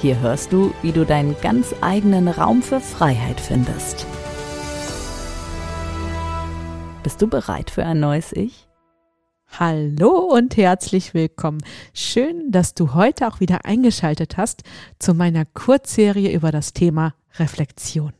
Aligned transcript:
Hier 0.00 0.20
hörst 0.20 0.52
du, 0.52 0.74
wie 0.82 0.92
du 0.92 1.06
deinen 1.06 1.34
ganz 1.40 1.74
eigenen 1.80 2.28
Raum 2.28 2.62
für 2.62 2.80
Freiheit 2.80 3.40
findest. 3.40 4.06
Bist 7.02 7.22
du 7.22 7.26
bereit 7.26 7.70
für 7.70 7.84
ein 7.86 8.00
neues 8.00 8.32
Ich? 8.32 8.68
Hallo 9.58 10.18
und 10.34 10.56
herzlich 10.56 11.14
willkommen. 11.14 11.62
Schön, 11.94 12.50
dass 12.50 12.74
du 12.74 12.94
heute 12.94 13.28
auch 13.28 13.40
wieder 13.40 13.64
eingeschaltet 13.64 14.36
hast 14.36 14.62
zu 14.98 15.14
meiner 15.14 15.44
Kurzserie 15.44 16.32
über 16.32 16.50
das 16.50 16.72
Thema 16.72 17.14
Reflexion. 17.38 18.12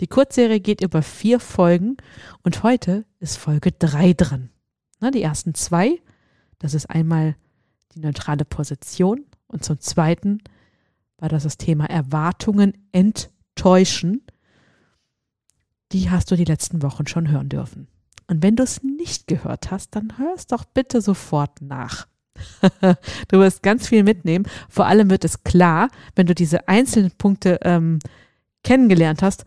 Die 0.00 0.06
Kurzserie 0.06 0.60
geht 0.60 0.80
über 0.80 1.02
vier 1.02 1.40
Folgen 1.40 1.96
und 2.42 2.62
heute 2.62 3.04
ist 3.20 3.36
Folge 3.36 3.72
drei 3.72 4.12
dran. 4.12 4.50
Na, 5.00 5.10
die 5.10 5.22
ersten 5.22 5.54
zwei, 5.54 6.00
das 6.60 6.72
ist 6.72 6.88
einmal 6.88 7.36
die 7.94 8.00
neutrale 8.00 8.44
Position 8.44 9.24
und 9.48 9.64
zum 9.64 9.80
zweiten 9.80 10.38
war 11.24 11.30
das 11.30 11.44
das 11.44 11.56
Thema 11.56 11.86
Erwartungen 11.86 12.74
enttäuschen. 12.92 14.26
Die 15.90 16.10
hast 16.10 16.30
du 16.30 16.36
die 16.36 16.44
letzten 16.44 16.82
Wochen 16.82 17.06
schon 17.06 17.30
hören 17.30 17.48
dürfen. 17.48 17.88
Und 18.26 18.42
wenn 18.42 18.56
du 18.56 18.62
es 18.62 18.82
nicht 18.82 19.26
gehört 19.26 19.70
hast, 19.70 19.96
dann 19.96 20.18
hör 20.18 20.34
es 20.34 20.46
doch 20.46 20.66
bitte 20.66 21.00
sofort 21.00 21.62
nach. 21.62 22.08
du 23.28 23.38
wirst 23.38 23.62
ganz 23.62 23.88
viel 23.88 24.02
mitnehmen. 24.02 24.44
Vor 24.68 24.84
allem 24.84 25.08
wird 25.08 25.24
es 25.24 25.44
klar, 25.44 25.88
wenn 26.14 26.26
du 26.26 26.34
diese 26.34 26.68
einzelnen 26.68 27.12
Punkte 27.12 27.58
ähm, 27.62 28.00
kennengelernt 28.62 29.22
hast, 29.22 29.46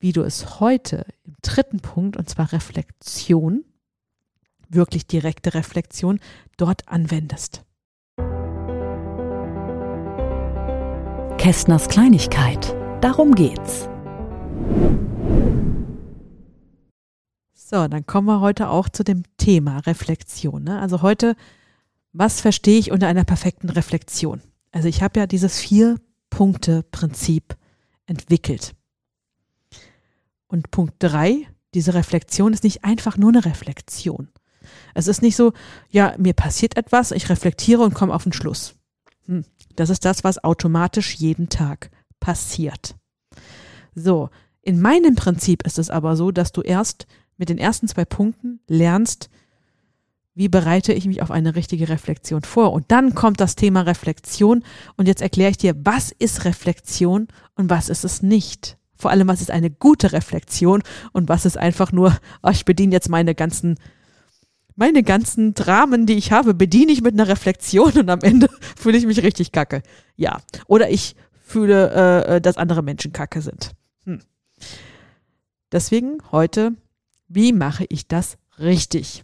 wie 0.00 0.12
du 0.12 0.20
es 0.20 0.60
heute 0.60 1.06
im 1.24 1.34
dritten 1.40 1.80
Punkt, 1.80 2.18
und 2.18 2.28
zwar 2.28 2.52
Reflexion, 2.52 3.64
wirklich 4.68 5.06
direkte 5.06 5.54
Reflexion 5.54 6.20
dort 6.58 6.86
anwendest. 6.88 7.64
Kästners 11.40 11.88
Kleinigkeit. 11.88 12.76
Darum 13.00 13.34
geht's. 13.34 13.88
So, 17.54 17.88
dann 17.88 18.04
kommen 18.04 18.26
wir 18.26 18.40
heute 18.42 18.68
auch 18.68 18.90
zu 18.90 19.04
dem 19.04 19.22
Thema 19.38 19.78
Reflexion. 19.78 20.64
Ne? 20.64 20.78
Also 20.78 21.00
heute, 21.00 21.36
was 22.12 22.42
verstehe 22.42 22.78
ich 22.78 22.92
unter 22.92 23.08
einer 23.08 23.24
perfekten 23.24 23.70
Reflexion? 23.70 24.42
Also 24.70 24.88
ich 24.88 25.02
habe 25.02 25.18
ja 25.18 25.26
dieses 25.26 25.58
Vier-Punkte-Prinzip 25.60 27.56
entwickelt. 28.04 28.74
Und 30.46 30.70
Punkt 30.70 30.96
drei, 30.98 31.46
diese 31.72 31.94
Reflexion 31.94 32.52
ist 32.52 32.64
nicht 32.64 32.84
einfach 32.84 33.16
nur 33.16 33.30
eine 33.30 33.46
Reflexion. 33.46 34.28
Es 34.92 35.06
ist 35.06 35.22
nicht 35.22 35.36
so, 35.36 35.54
ja, 35.88 36.14
mir 36.18 36.34
passiert 36.34 36.76
etwas, 36.76 37.12
ich 37.12 37.30
reflektiere 37.30 37.82
und 37.82 37.94
komme 37.94 38.12
auf 38.12 38.24
den 38.24 38.34
Schluss. 38.34 38.74
Hm, 39.24 39.46
das 39.76 39.90
ist 39.90 40.04
das, 40.04 40.24
was 40.24 40.42
automatisch 40.42 41.14
jeden 41.14 41.48
Tag 41.48 41.90
passiert. 42.18 42.96
So, 43.94 44.30
in 44.62 44.80
meinem 44.80 45.14
Prinzip 45.14 45.64
ist 45.66 45.78
es 45.78 45.90
aber 45.90 46.16
so, 46.16 46.30
dass 46.30 46.52
du 46.52 46.60
erst 46.60 47.06
mit 47.36 47.48
den 47.48 47.58
ersten 47.58 47.88
zwei 47.88 48.04
Punkten 48.04 48.60
lernst, 48.66 49.30
wie 50.34 50.48
bereite 50.48 50.92
ich 50.92 51.06
mich 51.06 51.22
auf 51.22 51.30
eine 51.30 51.56
richtige 51.56 51.88
Reflexion 51.88 52.42
vor. 52.42 52.72
Und 52.72 52.90
dann 52.92 53.14
kommt 53.14 53.40
das 53.40 53.56
Thema 53.56 53.82
Reflexion 53.82 54.62
und 54.96 55.08
jetzt 55.08 55.22
erkläre 55.22 55.50
ich 55.50 55.58
dir, 55.58 55.74
was 55.84 56.12
ist 56.12 56.44
Reflexion 56.44 57.28
und 57.54 57.70
was 57.70 57.88
ist 57.88 58.04
es 58.04 58.22
nicht. 58.22 58.78
Vor 58.94 59.10
allem, 59.10 59.28
was 59.28 59.40
ist 59.40 59.50
eine 59.50 59.70
gute 59.70 60.12
Reflexion 60.12 60.82
und 61.12 61.28
was 61.28 61.46
ist 61.46 61.56
einfach 61.56 61.90
nur, 61.90 62.16
oh, 62.42 62.50
ich 62.50 62.66
bediene 62.66 62.92
jetzt 62.92 63.08
meine 63.08 63.34
ganzen 63.34 63.76
meine 64.80 65.02
ganzen 65.02 65.52
Dramen, 65.52 66.06
die 66.06 66.14
ich 66.14 66.32
habe, 66.32 66.54
bediene 66.54 66.90
ich 66.90 67.02
mit 67.02 67.12
einer 67.12 67.28
Reflexion 67.28 67.92
und 67.98 68.08
am 68.08 68.20
Ende 68.22 68.48
fühle 68.76 68.96
ich 68.96 69.04
mich 69.04 69.22
richtig 69.22 69.52
kacke. 69.52 69.82
Ja. 70.16 70.40
Oder 70.66 70.88
ich 70.88 71.16
fühle, 71.44 71.90
äh, 71.90 72.36
äh, 72.36 72.40
dass 72.40 72.56
andere 72.56 72.82
Menschen 72.82 73.12
kacke 73.12 73.42
sind. 73.42 73.72
Hm. 74.06 74.22
Deswegen 75.70 76.16
heute, 76.32 76.72
wie 77.28 77.52
mache 77.52 77.84
ich 77.90 78.08
das 78.08 78.38
richtig? 78.58 79.22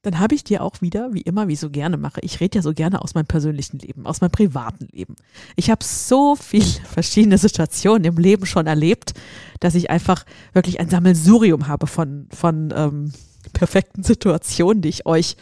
Dann 0.00 0.18
habe 0.18 0.34
ich 0.34 0.42
dir 0.42 0.62
auch 0.62 0.80
wieder, 0.80 1.12
wie 1.12 1.20
immer, 1.20 1.46
wie 1.48 1.56
so 1.56 1.68
gerne 1.68 1.98
mache, 1.98 2.20
ich 2.22 2.40
rede 2.40 2.58
ja 2.58 2.62
so 2.62 2.72
gerne 2.72 3.02
aus 3.02 3.14
meinem 3.14 3.26
persönlichen 3.26 3.80
Leben, 3.80 4.06
aus 4.06 4.22
meinem 4.22 4.30
privaten 4.30 4.88
Leben. 4.92 5.16
Ich 5.56 5.68
habe 5.68 5.84
so 5.84 6.36
viele 6.36 6.64
verschiedene 6.90 7.36
Situationen 7.36 8.04
im 8.04 8.16
Leben 8.16 8.46
schon 8.46 8.66
erlebt, 8.66 9.12
dass 9.60 9.74
ich 9.74 9.90
einfach 9.90 10.24
wirklich 10.54 10.80
ein 10.80 10.88
Sammelsurium 10.88 11.68
habe 11.68 11.86
von, 11.86 12.28
von 12.30 12.72
ähm, 12.74 13.12
perfekten 13.56 14.02
Situationen, 14.02 14.82
die 14.82 14.90
ich 14.90 15.06
euch 15.06 15.36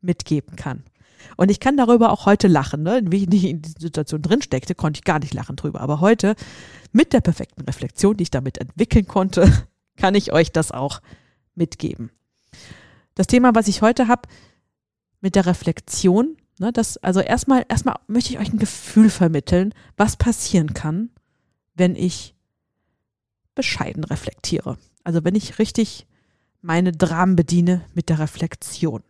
mitgeben 0.00 0.56
kann. 0.56 0.82
Und 1.36 1.48
ich 1.48 1.60
kann 1.60 1.76
darüber 1.76 2.10
auch 2.10 2.26
heute 2.26 2.48
lachen. 2.48 2.82
Ne? 2.82 3.02
Wie 3.06 3.22
ich 3.22 3.28
nicht 3.28 3.44
in 3.44 3.62
die 3.62 3.72
Situation 3.78 4.20
drin 4.20 4.42
steckte, 4.42 4.74
konnte 4.74 4.98
ich 4.98 5.04
gar 5.04 5.20
nicht 5.20 5.32
lachen 5.32 5.54
drüber. 5.54 5.80
Aber 5.80 6.00
heute, 6.00 6.34
mit 6.90 7.12
der 7.12 7.20
perfekten 7.20 7.62
Reflexion, 7.62 8.16
die 8.16 8.24
ich 8.24 8.30
damit 8.30 8.58
entwickeln 8.58 9.06
konnte, 9.06 9.50
kann 9.96 10.16
ich 10.16 10.32
euch 10.32 10.50
das 10.50 10.72
auch 10.72 11.00
mitgeben. 11.54 12.10
Das 13.14 13.28
Thema, 13.28 13.54
was 13.54 13.68
ich 13.68 13.80
heute 13.80 14.08
habe, 14.08 14.28
mit 15.20 15.36
der 15.36 15.46
Reflexion, 15.46 16.36
ne, 16.58 16.72
das, 16.72 16.96
also 16.96 17.20
erstmal, 17.20 17.64
erstmal 17.68 17.96
möchte 18.08 18.32
ich 18.32 18.40
euch 18.40 18.52
ein 18.52 18.58
Gefühl 18.58 19.08
vermitteln, 19.08 19.72
was 19.96 20.16
passieren 20.16 20.74
kann, 20.74 21.10
wenn 21.74 21.94
ich 21.94 22.34
bescheiden 23.54 24.02
reflektiere. 24.02 24.78
Also 25.04 25.22
wenn 25.22 25.36
ich 25.36 25.60
richtig 25.60 26.08
meine 26.62 26.92
Dramen 26.92 27.36
bediene 27.36 27.84
mit 27.92 28.08
der 28.08 28.20
Reflexion. 28.20 29.02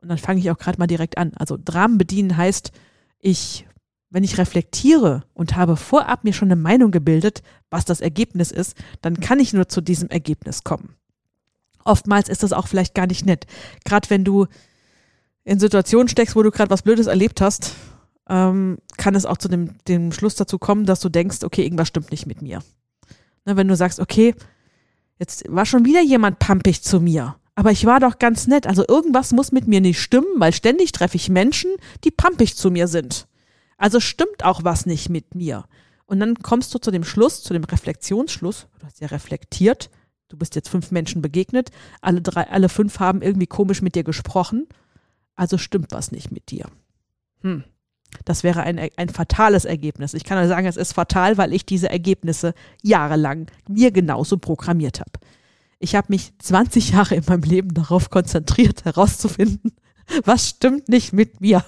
Und 0.00 0.08
dann 0.08 0.18
fange 0.18 0.40
ich 0.40 0.50
auch 0.50 0.58
gerade 0.58 0.78
mal 0.78 0.86
direkt 0.86 1.18
an. 1.18 1.32
Also 1.34 1.58
Dramen 1.62 1.98
bedienen 1.98 2.36
heißt, 2.36 2.72
ich, 3.18 3.66
wenn 4.10 4.24
ich 4.24 4.38
reflektiere 4.38 5.24
und 5.34 5.56
habe 5.56 5.76
vorab 5.76 6.24
mir 6.24 6.32
schon 6.32 6.48
eine 6.48 6.60
Meinung 6.60 6.90
gebildet, 6.90 7.42
was 7.70 7.84
das 7.84 8.00
Ergebnis 8.00 8.50
ist, 8.50 8.76
dann 9.02 9.18
kann 9.20 9.40
ich 9.40 9.52
nur 9.52 9.68
zu 9.68 9.80
diesem 9.80 10.08
Ergebnis 10.10 10.62
kommen. 10.62 10.94
Oftmals 11.84 12.28
ist 12.28 12.42
das 12.42 12.52
auch 12.52 12.68
vielleicht 12.68 12.94
gar 12.94 13.06
nicht 13.06 13.26
nett. 13.26 13.46
Gerade 13.84 14.08
wenn 14.10 14.24
du 14.24 14.46
in 15.42 15.58
Situationen 15.58 16.08
steckst, 16.08 16.36
wo 16.36 16.42
du 16.42 16.50
gerade 16.50 16.70
was 16.70 16.82
Blödes 16.82 17.06
erlebt 17.06 17.40
hast, 17.40 17.74
ähm, 18.28 18.78
kann 18.96 19.14
es 19.14 19.26
auch 19.26 19.36
zu 19.36 19.48
dem, 19.48 19.76
dem 19.86 20.12
Schluss 20.12 20.34
dazu 20.34 20.58
kommen, 20.58 20.86
dass 20.86 21.00
du 21.00 21.08
denkst, 21.08 21.42
okay, 21.42 21.62
irgendwas 21.62 21.88
stimmt 21.88 22.10
nicht 22.10 22.26
mit 22.26 22.40
mir. 22.40 22.62
Ne, 23.44 23.56
wenn 23.56 23.68
du 23.68 23.76
sagst, 23.76 24.00
okay, 24.00 24.34
Jetzt 25.18 25.44
war 25.48 25.66
schon 25.66 25.84
wieder 25.84 26.02
jemand 26.02 26.38
pampig 26.38 26.82
zu 26.82 27.00
mir. 27.00 27.36
Aber 27.54 27.70
ich 27.70 27.86
war 27.86 28.00
doch 28.00 28.18
ganz 28.18 28.46
nett. 28.46 28.66
Also 28.66 28.84
irgendwas 28.86 29.32
muss 29.32 29.52
mit 29.52 29.68
mir 29.68 29.80
nicht 29.80 30.00
stimmen, 30.00 30.26
weil 30.38 30.52
ständig 30.52 30.92
treffe 30.92 31.16
ich 31.16 31.28
Menschen, 31.28 31.70
die 32.02 32.10
pampig 32.10 32.56
zu 32.56 32.70
mir 32.70 32.88
sind. 32.88 33.28
Also 33.76 34.00
stimmt 34.00 34.44
auch 34.44 34.64
was 34.64 34.86
nicht 34.86 35.08
mit 35.08 35.34
mir. 35.34 35.64
Und 36.06 36.20
dann 36.20 36.36
kommst 36.36 36.74
du 36.74 36.78
zu 36.78 36.90
dem 36.90 37.04
Schluss, 37.04 37.42
zu 37.42 37.52
dem 37.52 37.64
Reflexionsschluss. 37.64 38.66
Du 38.78 38.86
hast 38.86 39.00
ja 39.00 39.08
reflektiert. 39.08 39.90
Du 40.28 40.36
bist 40.36 40.54
jetzt 40.56 40.68
fünf 40.68 40.90
Menschen 40.90 41.22
begegnet. 41.22 41.70
Alle 42.00 42.20
drei, 42.20 42.48
alle 42.48 42.68
fünf 42.68 42.98
haben 42.98 43.22
irgendwie 43.22 43.46
komisch 43.46 43.82
mit 43.82 43.94
dir 43.94 44.04
gesprochen. 44.04 44.66
Also 45.36 45.58
stimmt 45.58 45.92
was 45.92 46.12
nicht 46.12 46.32
mit 46.32 46.50
dir. 46.50 46.66
Hm. 47.42 47.64
Das 48.24 48.42
wäre 48.42 48.62
ein, 48.62 48.78
ein 48.96 49.08
fatales 49.08 49.64
Ergebnis. 49.64 50.14
Ich 50.14 50.24
kann 50.24 50.38
nur 50.38 50.48
sagen, 50.48 50.66
es 50.66 50.76
ist 50.76 50.92
fatal, 50.92 51.36
weil 51.36 51.52
ich 51.52 51.66
diese 51.66 51.90
Ergebnisse 51.90 52.54
jahrelang 52.82 53.46
mir 53.68 53.90
genauso 53.90 54.38
programmiert 54.38 55.00
habe. 55.00 55.12
Ich 55.78 55.94
habe 55.94 56.06
mich 56.10 56.32
20 56.38 56.90
Jahre 56.90 57.16
in 57.16 57.24
meinem 57.26 57.42
Leben 57.42 57.74
darauf 57.74 58.10
konzentriert, 58.10 58.84
herauszufinden, 58.84 59.72
was 60.24 60.48
stimmt 60.48 60.88
nicht 60.88 61.12
mit 61.12 61.40
mir, 61.40 61.64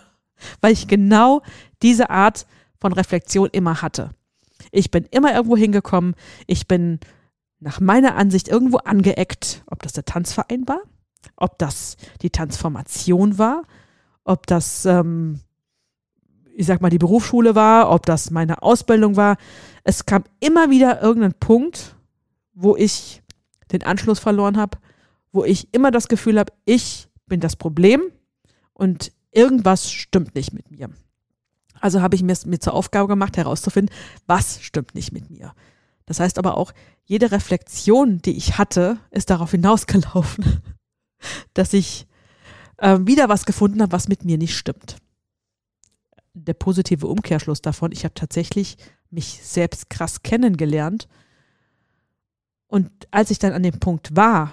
weil 0.60 0.72
ich 0.72 0.86
genau 0.86 1.42
diese 1.82 2.10
Art 2.10 2.46
von 2.80 2.92
Reflexion 2.92 3.48
immer 3.52 3.82
hatte. 3.82 4.10
Ich 4.70 4.90
bin 4.90 5.04
immer 5.10 5.34
irgendwo 5.34 5.56
hingekommen, 5.56 6.14
ich 6.46 6.66
bin 6.66 7.00
nach 7.58 7.80
meiner 7.80 8.16
Ansicht 8.16 8.48
irgendwo 8.48 8.78
angeeckt, 8.78 9.62
ob 9.66 9.82
das 9.82 9.92
der 9.92 10.04
Tanzverein 10.04 10.66
war, 10.66 10.80
ob 11.36 11.58
das 11.58 11.96
die 12.22 12.30
Transformation 12.30 13.38
war, 13.38 13.62
ob 14.24 14.46
das 14.46 14.84
ähm, 14.86 15.40
ich 16.56 16.66
sag 16.66 16.80
mal, 16.80 16.90
die 16.90 16.98
Berufsschule 16.98 17.54
war, 17.54 17.90
ob 17.90 18.06
das 18.06 18.30
meine 18.30 18.62
Ausbildung 18.62 19.16
war. 19.16 19.36
Es 19.84 20.06
kam 20.06 20.24
immer 20.40 20.70
wieder 20.70 21.02
irgendein 21.02 21.34
Punkt, 21.34 21.96
wo 22.54 22.76
ich 22.76 23.22
den 23.72 23.82
Anschluss 23.82 24.18
verloren 24.18 24.56
habe, 24.56 24.78
wo 25.32 25.44
ich 25.44 25.68
immer 25.72 25.90
das 25.90 26.08
Gefühl 26.08 26.38
habe, 26.38 26.52
ich 26.64 27.08
bin 27.26 27.40
das 27.40 27.56
Problem 27.56 28.02
und 28.72 29.12
irgendwas 29.32 29.90
stimmt 29.90 30.34
nicht 30.34 30.54
mit 30.54 30.70
mir. 30.70 30.88
Also 31.78 32.00
habe 32.00 32.14
ich 32.14 32.22
mir, 32.22 32.34
mir 32.46 32.58
zur 32.58 32.72
Aufgabe 32.72 33.08
gemacht, 33.08 33.36
herauszufinden, 33.36 33.94
was 34.26 34.62
stimmt 34.62 34.94
nicht 34.94 35.12
mit 35.12 35.28
mir. 35.28 35.52
Das 36.06 36.20
heißt 36.20 36.38
aber 36.38 36.56
auch, 36.56 36.72
jede 37.04 37.32
Reflexion, 37.32 38.22
die 38.22 38.36
ich 38.36 38.56
hatte, 38.56 38.98
ist 39.10 39.28
darauf 39.28 39.50
hinausgelaufen, 39.50 40.62
dass 41.54 41.74
ich 41.74 42.06
äh, 42.78 42.98
wieder 43.02 43.28
was 43.28 43.44
gefunden 43.44 43.82
habe, 43.82 43.92
was 43.92 44.08
mit 44.08 44.24
mir 44.24 44.38
nicht 44.38 44.56
stimmt. 44.56 44.96
Der 46.38 46.54
positive 46.54 47.06
Umkehrschluss 47.06 47.62
davon, 47.62 47.92
ich 47.92 48.04
habe 48.04 48.14
tatsächlich 48.14 48.76
mich 49.10 49.40
selbst 49.42 49.88
krass 49.88 50.22
kennengelernt. 50.22 51.08
Und 52.66 52.90
als 53.10 53.30
ich 53.30 53.38
dann 53.38 53.52
an 53.52 53.62
dem 53.62 53.80
Punkt 53.80 54.14
war, 54.14 54.52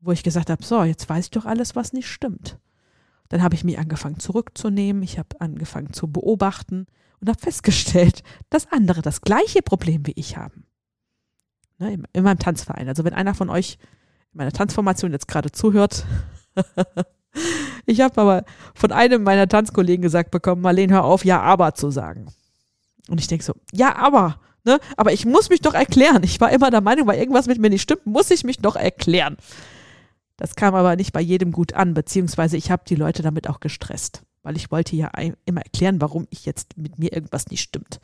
wo 0.00 0.12
ich 0.12 0.22
gesagt 0.22 0.50
habe, 0.50 0.62
so, 0.62 0.84
jetzt 0.84 1.08
weiß 1.08 1.26
ich 1.26 1.30
doch 1.30 1.46
alles, 1.46 1.74
was 1.74 1.92
nicht 1.94 2.08
stimmt. 2.08 2.58
Dann 3.30 3.42
habe 3.42 3.54
ich 3.54 3.64
mich 3.64 3.78
angefangen 3.78 4.18
zurückzunehmen, 4.18 5.02
ich 5.02 5.18
habe 5.18 5.40
angefangen 5.40 5.92
zu 5.94 6.12
beobachten 6.12 6.86
und 7.20 7.28
habe 7.28 7.40
festgestellt, 7.40 8.22
dass 8.50 8.70
andere 8.70 9.00
das 9.00 9.22
gleiche 9.22 9.62
Problem 9.62 10.06
wie 10.06 10.12
ich 10.16 10.36
haben. 10.36 10.66
Ne, 11.78 11.98
in, 12.12 12.22
meinem 12.22 12.38
Tanzverein. 12.38 12.86
Also 12.86 13.02
wenn 13.04 13.14
einer 13.14 13.34
von 13.34 13.48
euch 13.48 13.78
in 14.32 14.38
meiner 14.38 14.52
Tanzformation 14.52 15.12
jetzt 15.12 15.26
gerade 15.26 15.50
zuhört, 15.50 16.04
ich 17.86 18.00
habe 18.00 18.20
aber 18.20 18.44
von 18.74 18.92
einem 18.92 19.22
meiner 19.22 19.48
Tanzkollegen 19.48 20.02
gesagt 20.02 20.30
bekommen, 20.30 20.62
Marlene, 20.62 20.94
hör 20.94 21.04
auf, 21.04 21.24
ja, 21.24 21.40
aber 21.40 21.74
zu 21.74 21.90
sagen. 21.90 22.26
Und 23.08 23.20
ich 23.20 23.28
denke 23.28 23.44
so, 23.44 23.54
ja, 23.72 23.96
aber, 23.96 24.40
ne? 24.64 24.78
Aber 24.96 25.12
ich 25.12 25.26
muss 25.26 25.50
mich 25.50 25.60
doch 25.60 25.74
erklären. 25.74 26.22
Ich 26.22 26.40
war 26.40 26.50
immer 26.50 26.70
der 26.70 26.80
Meinung, 26.80 27.06
weil 27.06 27.18
irgendwas 27.18 27.46
mit 27.46 27.58
mir 27.58 27.70
nicht 27.70 27.82
stimmt, 27.82 28.06
muss 28.06 28.30
ich 28.30 28.44
mich 28.44 28.58
doch 28.58 28.76
erklären. 28.76 29.36
Das 30.36 30.56
kam 30.56 30.74
aber 30.74 30.96
nicht 30.96 31.12
bei 31.12 31.20
jedem 31.20 31.52
gut 31.52 31.74
an, 31.74 31.94
beziehungsweise 31.94 32.56
ich 32.56 32.70
habe 32.70 32.82
die 32.88 32.96
Leute 32.96 33.22
damit 33.22 33.48
auch 33.48 33.60
gestresst, 33.60 34.22
weil 34.42 34.56
ich 34.56 34.70
wollte 34.70 34.96
ja 34.96 35.10
immer 35.44 35.62
erklären, 35.62 36.00
warum 36.00 36.26
ich 36.30 36.44
jetzt 36.44 36.76
mit 36.76 36.98
mir 36.98 37.12
irgendwas 37.12 37.46
nicht 37.48 37.60
stimmt. 37.60 38.00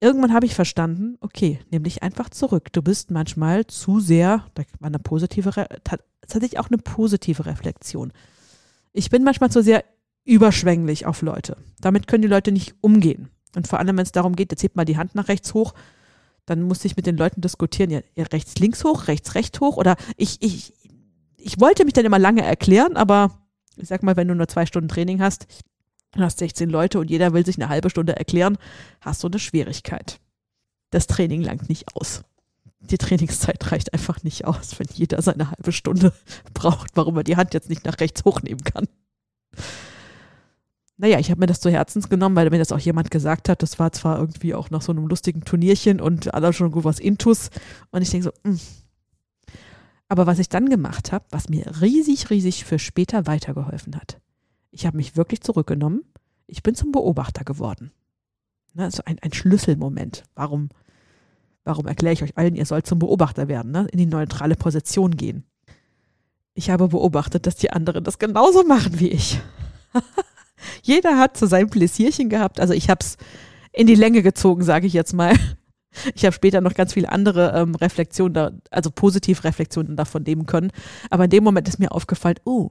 Irgendwann 0.00 0.32
habe 0.32 0.46
ich 0.46 0.54
verstanden, 0.54 1.18
okay, 1.20 1.60
nimm 1.70 1.82
dich 1.82 2.02
einfach 2.02 2.30
zurück. 2.30 2.72
Du 2.72 2.80
bist 2.80 3.10
manchmal 3.10 3.66
zu 3.66 4.00
sehr, 4.00 4.46
da 4.54 4.62
war 4.78 4.86
eine 4.86 4.98
positive, 4.98 5.52
tatsächlich 5.84 6.58
auch 6.58 6.68
eine 6.68 6.78
positive 6.78 7.44
Reflexion. 7.44 8.12
Ich 8.92 9.10
bin 9.10 9.24
manchmal 9.24 9.50
zu 9.50 9.62
sehr 9.62 9.84
überschwänglich 10.24 11.04
auf 11.04 11.20
Leute. 11.20 11.56
Damit 11.80 12.06
können 12.06 12.22
die 12.22 12.28
Leute 12.28 12.50
nicht 12.50 12.74
umgehen. 12.80 13.28
Und 13.54 13.68
vor 13.68 13.78
allem, 13.78 13.96
wenn 13.96 14.04
es 14.04 14.12
darum 14.12 14.36
geht, 14.36 14.52
jetzt 14.52 14.62
hebt 14.62 14.76
mal 14.76 14.84
die 14.84 14.96
Hand 14.96 15.14
nach 15.14 15.28
rechts 15.28 15.52
hoch, 15.52 15.74
dann 16.46 16.62
muss 16.62 16.84
ich 16.84 16.96
mit 16.96 17.06
den 17.06 17.16
Leuten 17.16 17.42
diskutieren, 17.42 17.90
ja, 17.90 18.00
rechts, 18.32 18.56
links 18.58 18.84
hoch, 18.84 19.06
rechts, 19.06 19.34
rechts 19.34 19.60
hoch. 19.60 19.76
Oder 19.76 19.96
ich, 20.16 20.38
ich, 20.40 20.72
ich 21.36 21.60
wollte 21.60 21.84
mich 21.84 21.92
dann 21.92 22.06
immer 22.06 22.18
lange 22.18 22.42
erklären, 22.42 22.96
aber 22.96 23.32
ich 23.76 23.88
sag 23.88 24.02
mal, 24.02 24.16
wenn 24.16 24.28
du 24.28 24.34
nur 24.34 24.48
zwei 24.48 24.66
Stunden 24.66 24.88
Training 24.88 25.20
hast, 25.20 25.46
hast 26.16 26.38
16 26.38 26.68
Leute 26.68 26.98
und 26.98 27.10
jeder 27.10 27.32
will 27.32 27.44
sich 27.44 27.56
eine 27.56 27.68
halbe 27.68 27.90
Stunde 27.90 28.16
erklären, 28.16 28.58
hast 29.00 29.22
du 29.22 29.28
eine 29.28 29.38
Schwierigkeit. 29.38 30.20
Das 30.90 31.06
Training 31.06 31.42
langt 31.42 31.68
nicht 31.68 31.94
aus. 31.94 32.22
Die 32.80 32.98
Trainingszeit 32.98 33.70
reicht 33.70 33.92
einfach 33.92 34.22
nicht 34.22 34.46
aus, 34.46 34.78
wenn 34.78 34.88
jeder 34.92 35.20
seine 35.22 35.50
halbe 35.50 35.72
Stunde 35.72 36.12
braucht, 36.54 36.90
warum 36.94 37.16
er 37.16 37.24
die 37.24 37.36
Hand 37.36 37.54
jetzt 37.54 37.68
nicht 37.68 37.84
nach 37.84 38.00
rechts 38.00 38.24
hochnehmen 38.24 38.64
kann. 38.64 38.88
Naja, 40.96 41.18
ich 41.18 41.30
habe 41.30 41.40
mir 41.40 41.46
das 41.46 41.60
zu 41.60 41.70
Herzens 41.70 42.08
genommen, 42.08 42.36
weil 42.36 42.50
mir 42.50 42.58
das 42.58 42.72
auch 42.72 42.78
jemand 42.78 43.10
gesagt 43.10 43.48
hat. 43.48 43.62
Das 43.62 43.78
war 43.78 43.92
zwar 43.92 44.18
irgendwie 44.18 44.54
auch 44.54 44.70
nach 44.70 44.82
so 44.82 44.92
einem 44.92 45.06
lustigen 45.06 45.44
Turnierchen 45.44 46.00
und 46.00 46.34
alle 46.34 46.52
schon 46.52 46.70
gut 46.70 46.84
was 46.84 46.98
Intus. 46.98 47.48
Und 47.90 48.02
ich 48.02 48.10
denke 48.10 48.24
so, 48.24 48.32
mh. 48.42 48.52
Hm. 48.52 48.60
aber 50.08 50.26
was 50.26 50.38
ich 50.38 50.48
dann 50.48 50.68
gemacht 50.68 51.12
habe, 51.12 51.24
was 51.30 51.48
mir 51.48 51.80
riesig, 51.80 52.28
riesig 52.28 52.64
für 52.64 52.78
später 52.78 53.26
weitergeholfen 53.26 53.96
hat. 53.96 54.20
Ich 54.70 54.86
habe 54.86 54.96
mich 54.96 55.16
wirklich 55.16 55.40
zurückgenommen. 55.40 56.04
Ich 56.46 56.62
bin 56.62 56.74
zum 56.74 56.92
Beobachter 56.92 57.44
geworden. 57.44 57.92
Ne, 58.74 58.84
also 58.84 59.02
ein, 59.04 59.18
ein 59.20 59.32
Schlüsselmoment. 59.32 60.24
Warum, 60.34 60.68
warum 61.64 61.86
erkläre 61.86 62.12
ich 62.12 62.22
euch 62.22 62.36
allen, 62.36 62.54
ihr 62.54 62.66
sollt 62.66 62.86
zum 62.86 62.98
Beobachter 62.98 63.48
werden, 63.48 63.72
ne? 63.72 63.86
in 63.90 63.98
die 63.98 64.06
neutrale 64.06 64.56
Position 64.56 65.16
gehen. 65.16 65.44
Ich 66.54 66.70
habe 66.70 66.88
beobachtet, 66.88 67.46
dass 67.46 67.56
die 67.56 67.70
anderen 67.70 68.04
das 68.04 68.18
genauso 68.18 68.64
machen 68.64 68.98
wie 69.00 69.08
ich. 69.08 69.40
Jeder 70.82 71.18
hat 71.18 71.36
zu 71.36 71.46
seinem 71.46 71.70
Pläsierchen 71.70 72.28
gehabt. 72.28 72.60
Also 72.60 72.74
ich 72.74 72.90
habe 72.90 73.00
es 73.00 73.16
in 73.72 73.86
die 73.86 73.94
Länge 73.94 74.22
gezogen, 74.22 74.62
sage 74.62 74.86
ich 74.86 74.92
jetzt 74.92 75.12
mal. 75.12 75.34
Ich 76.14 76.24
habe 76.24 76.32
später 76.32 76.60
noch 76.60 76.74
ganz 76.74 76.92
viele 76.92 77.10
andere 77.10 77.52
ähm, 77.52 77.74
Reflexionen, 77.74 78.32
da, 78.32 78.52
also 78.70 78.92
Reflexionen 78.96 79.96
davon 79.96 80.22
nehmen 80.22 80.46
können. 80.46 80.70
Aber 81.10 81.24
in 81.24 81.30
dem 81.30 81.42
Moment 81.42 81.66
ist 81.66 81.80
mir 81.80 81.90
aufgefallen, 81.90 82.36
oh, 82.44 82.70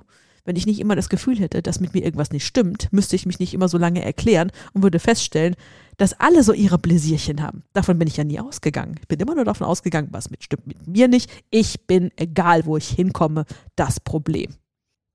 wenn 0.50 0.56
ich 0.56 0.66
nicht 0.66 0.80
immer 0.80 0.96
das 0.96 1.10
Gefühl 1.10 1.38
hätte, 1.38 1.62
dass 1.62 1.80
mit 1.80 1.94
mir 1.94 2.04
irgendwas 2.04 2.32
nicht 2.32 2.44
stimmt, 2.44 2.92
müsste 2.92 3.16
ich 3.16 3.28
mich 3.28 3.38
nicht 3.38 3.54
immer 3.54 3.70
so 3.70 3.78
lange 3.78 4.04
erklären 4.04 4.52
und 4.74 4.82
würde 4.82 4.98
feststellen, 4.98 5.56
dass 5.98 6.20
alle 6.20 6.42
so 6.42 6.54
ihre 6.54 6.80
Bläsierchen 6.80 7.44
haben. 7.44 7.62
Davon 7.74 8.00
bin 8.00 8.08
ich 8.08 8.18
ja 8.18 8.24
nie 8.24 8.40
ausgegangen. 8.40 8.96
Ich 9.00 9.08
bin 9.08 9.20
immer 9.20 9.36
nur 9.36 9.46
davon 9.46 9.68
ausgegangen, 9.68 10.08
was 10.10 10.32
mit 10.32 10.44
stimmt 10.44 10.66
mit 10.66 10.88
mir 10.88 11.08
nicht. 11.08 11.30
Ich 11.52 11.86
bin, 11.86 12.10
egal 12.16 12.66
wo 12.66 12.78
ich 12.78 12.90
hinkomme, 12.90 13.46
das 13.76 14.00
Problem. 14.00 14.56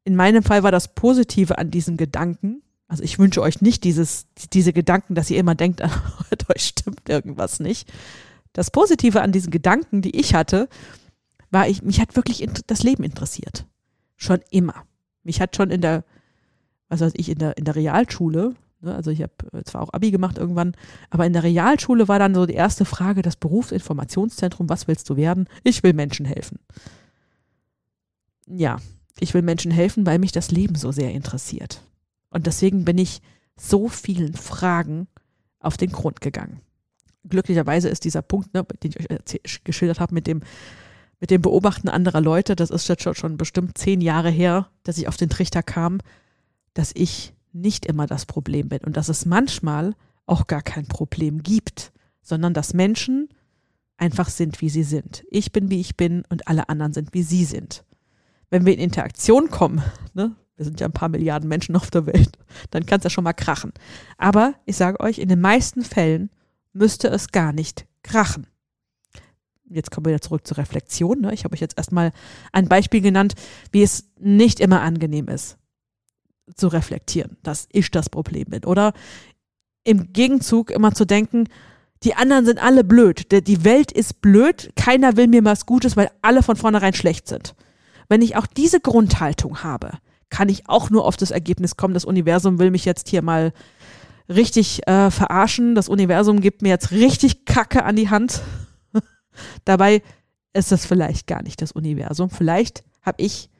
In 0.04 0.14
meinem 0.14 0.44
Fall 0.44 0.62
war 0.62 0.70
das 0.70 0.94
Positive 0.94 1.58
an 1.58 1.72
diesem 1.72 1.96
Gedanken, 1.96 2.62
also 2.86 3.02
ich 3.02 3.18
wünsche 3.18 3.42
euch 3.42 3.60
nicht 3.60 3.82
dieses, 3.82 4.28
diese 4.52 4.72
Gedanken, 4.72 5.16
dass 5.16 5.30
ihr 5.30 5.40
immer 5.40 5.56
denkt, 5.56 5.82
mit 6.30 6.48
euch 6.48 6.62
stimmt 6.62 7.08
irgendwas 7.08 7.58
nicht. 7.58 7.92
Das 8.52 8.70
Positive 8.70 9.20
an 9.20 9.32
diesen 9.32 9.50
Gedanken, 9.50 10.00
die 10.00 10.14
ich 10.14 10.32
hatte, 10.32 10.68
war, 11.50 11.66
ich, 11.66 11.82
mich 11.82 12.00
hat 12.00 12.14
wirklich 12.14 12.48
das 12.68 12.84
Leben 12.84 13.02
interessiert. 13.02 13.66
Schon 14.16 14.38
immer. 14.52 14.84
Mich 15.24 15.40
hat 15.40 15.56
schon 15.56 15.70
in 15.70 15.80
der, 15.80 16.04
was 16.88 17.00
weiß 17.00 17.12
ich, 17.16 17.28
in 17.28 17.38
der, 17.38 17.56
in 17.58 17.64
der 17.64 17.74
Realschule, 17.74 18.54
ne, 18.80 18.94
also 18.94 19.10
ich 19.10 19.22
habe 19.22 19.32
zwar 19.64 19.82
auch 19.82 19.92
Abi 19.92 20.10
gemacht 20.10 20.38
irgendwann, 20.38 20.76
aber 21.10 21.26
in 21.26 21.32
der 21.32 21.42
Realschule 21.42 22.06
war 22.06 22.18
dann 22.18 22.34
so 22.34 22.46
die 22.46 22.54
erste 22.54 22.84
Frage, 22.84 23.22
das 23.22 23.36
Berufsinformationszentrum, 23.36 24.68
was 24.68 24.86
willst 24.86 25.08
du 25.10 25.16
werden? 25.16 25.48
Ich 25.64 25.82
will 25.82 25.94
Menschen 25.94 26.26
helfen. 26.26 26.58
Ja, 28.46 28.78
ich 29.18 29.32
will 29.34 29.42
Menschen 29.42 29.70
helfen, 29.70 30.06
weil 30.06 30.18
mich 30.18 30.32
das 30.32 30.50
Leben 30.50 30.74
so 30.74 30.92
sehr 30.92 31.12
interessiert. 31.12 31.82
Und 32.30 32.46
deswegen 32.46 32.84
bin 32.84 32.98
ich 32.98 33.22
so 33.56 33.88
vielen 33.88 34.34
Fragen 34.34 35.06
auf 35.60 35.76
den 35.76 35.92
Grund 35.92 36.20
gegangen. 36.20 36.60
Glücklicherweise 37.26 37.88
ist 37.88 38.04
dieser 38.04 38.22
Punkt, 38.22 38.52
ne, 38.52 38.64
den 38.82 38.90
ich 38.90 39.10
euch 39.10 39.64
geschildert 39.64 40.00
habe, 40.00 40.12
mit 40.12 40.26
dem, 40.26 40.42
mit 41.24 41.30
dem 41.30 41.40
Beobachten 41.40 41.88
anderer 41.88 42.20
Leute, 42.20 42.54
das 42.54 42.68
ist 42.68 42.86
jetzt 42.86 43.02
schon 43.16 43.38
bestimmt 43.38 43.78
zehn 43.78 44.02
Jahre 44.02 44.28
her, 44.28 44.68
dass 44.82 44.98
ich 44.98 45.08
auf 45.08 45.16
den 45.16 45.30
Trichter 45.30 45.62
kam, 45.62 46.00
dass 46.74 46.92
ich 46.94 47.32
nicht 47.50 47.86
immer 47.86 48.06
das 48.06 48.26
Problem 48.26 48.68
bin 48.68 48.80
und 48.80 48.94
dass 48.94 49.08
es 49.08 49.24
manchmal 49.24 49.94
auch 50.26 50.46
gar 50.46 50.60
kein 50.60 50.84
Problem 50.84 51.42
gibt, 51.42 51.94
sondern 52.20 52.52
dass 52.52 52.74
Menschen 52.74 53.30
einfach 53.96 54.28
sind, 54.28 54.60
wie 54.60 54.68
sie 54.68 54.82
sind. 54.82 55.24
Ich 55.30 55.50
bin, 55.50 55.70
wie 55.70 55.80
ich 55.80 55.96
bin 55.96 56.24
und 56.28 56.46
alle 56.46 56.68
anderen 56.68 56.92
sind, 56.92 57.14
wie 57.14 57.22
sie 57.22 57.46
sind. 57.46 57.86
Wenn 58.50 58.66
wir 58.66 58.74
in 58.74 58.80
Interaktion 58.80 59.48
kommen, 59.48 59.82
ne, 60.12 60.36
wir 60.56 60.66
sind 60.66 60.78
ja 60.78 60.86
ein 60.86 60.92
paar 60.92 61.08
Milliarden 61.08 61.48
Menschen 61.48 61.74
auf 61.74 61.90
der 61.90 62.04
Welt, 62.04 62.36
dann 62.70 62.84
kann 62.84 62.98
es 62.98 63.04
ja 63.04 63.08
schon 63.08 63.24
mal 63.24 63.32
krachen. 63.32 63.72
Aber 64.18 64.56
ich 64.66 64.76
sage 64.76 65.00
euch, 65.00 65.20
in 65.20 65.30
den 65.30 65.40
meisten 65.40 65.84
Fällen 65.84 66.28
müsste 66.74 67.08
es 67.08 67.28
gar 67.28 67.54
nicht 67.54 67.86
krachen. 68.02 68.46
Jetzt 69.68 69.90
kommen 69.90 70.06
wir 70.06 70.10
wieder 70.10 70.20
zurück 70.20 70.46
zur 70.46 70.58
Reflexion. 70.58 71.20
Ne? 71.20 71.32
Ich 71.32 71.44
habe 71.44 71.54
euch 71.54 71.60
jetzt 71.60 71.78
erstmal 71.78 72.12
ein 72.52 72.68
Beispiel 72.68 73.00
genannt, 73.00 73.34
wie 73.72 73.82
es 73.82 74.10
nicht 74.18 74.60
immer 74.60 74.82
angenehm 74.82 75.28
ist, 75.28 75.56
zu 76.54 76.68
reflektieren, 76.68 77.36
dass 77.42 77.68
ich 77.72 77.90
das 77.90 78.10
Problem 78.10 78.46
bin. 78.50 78.64
Oder 78.64 78.92
im 79.84 80.12
Gegenzug 80.12 80.70
immer 80.70 80.92
zu 80.92 81.04
denken, 81.04 81.48
die 82.02 82.14
anderen 82.14 82.44
sind 82.44 82.62
alle 82.62 82.84
blöd. 82.84 83.32
Die 83.32 83.64
Welt 83.64 83.90
ist 83.90 84.20
blöd, 84.20 84.70
keiner 84.76 85.16
will 85.16 85.28
mir 85.28 85.44
was 85.44 85.64
Gutes, 85.64 85.96
weil 85.96 86.10
alle 86.20 86.42
von 86.42 86.56
vornherein 86.56 86.92
schlecht 86.92 87.28
sind. 87.28 87.54
Wenn 88.08 88.20
ich 88.20 88.36
auch 88.36 88.46
diese 88.46 88.80
Grundhaltung 88.80 89.62
habe, 89.62 89.92
kann 90.28 90.50
ich 90.50 90.68
auch 90.68 90.90
nur 90.90 91.06
auf 91.06 91.16
das 91.16 91.30
Ergebnis 91.30 91.76
kommen, 91.76 91.94
das 91.94 92.04
Universum 92.04 92.58
will 92.58 92.70
mich 92.70 92.84
jetzt 92.84 93.08
hier 93.08 93.22
mal 93.22 93.52
richtig 94.28 94.86
äh, 94.86 95.10
verarschen. 95.10 95.74
Das 95.74 95.88
Universum 95.88 96.40
gibt 96.40 96.62
mir 96.62 96.70
jetzt 96.70 96.90
richtig 96.90 97.44
Kacke 97.44 97.84
an 97.84 97.96
die 97.96 98.10
Hand. 98.10 98.42
Dabei 99.64 100.02
ist 100.52 100.72
das 100.72 100.86
vielleicht 100.86 101.26
gar 101.26 101.42
nicht 101.42 101.60
das 101.60 101.72
Universum. 101.72 102.30
Vielleicht 102.30 102.84
habe 103.02 103.22
ich 103.22 103.50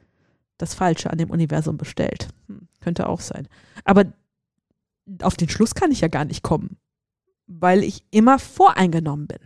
das 0.57 0.73
Falsche 0.73 1.09
an 1.09 1.17
dem 1.17 1.29
Universum 1.29 1.77
bestellt. 1.77 2.29
Hm, 2.47 2.67
könnte 2.79 3.07
auch 3.07 3.19
sein. 3.19 3.47
Aber 3.83 4.05
auf 5.21 5.35
den 5.35 5.49
Schluss 5.49 5.75
kann 5.75 5.91
ich 5.91 6.01
ja 6.01 6.07
gar 6.07 6.25
nicht 6.25 6.43
kommen, 6.43 6.77
weil 7.47 7.83
ich 7.83 8.05
immer 8.11 8.39
voreingenommen 8.39 9.27
bin. 9.27 9.39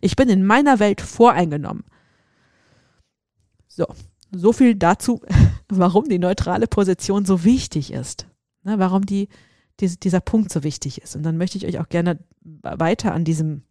Ich 0.00 0.16
bin 0.16 0.28
in 0.28 0.44
meiner 0.44 0.78
Welt 0.78 1.00
voreingenommen. 1.00 1.84
So, 3.66 3.86
so 4.30 4.52
viel 4.52 4.74
dazu, 4.74 5.20
warum 5.68 6.08
die 6.08 6.18
neutrale 6.18 6.66
Position 6.66 7.24
so 7.24 7.44
wichtig 7.44 7.92
ist. 7.92 8.26
Ne, 8.62 8.78
warum 8.78 9.06
die, 9.06 9.28
die, 9.80 9.98
dieser 9.98 10.20
Punkt 10.20 10.52
so 10.52 10.62
wichtig 10.62 11.00
ist. 11.00 11.16
Und 11.16 11.22
dann 11.22 11.38
möchte 11.38 11.56
ich 11.56 11.66
euch 11.66 11.78
auch 11.78 11.88
gerne 11.88 12.18
weiter 12.42 13.14
an 13.14 13.24
diesem 13.24 13.62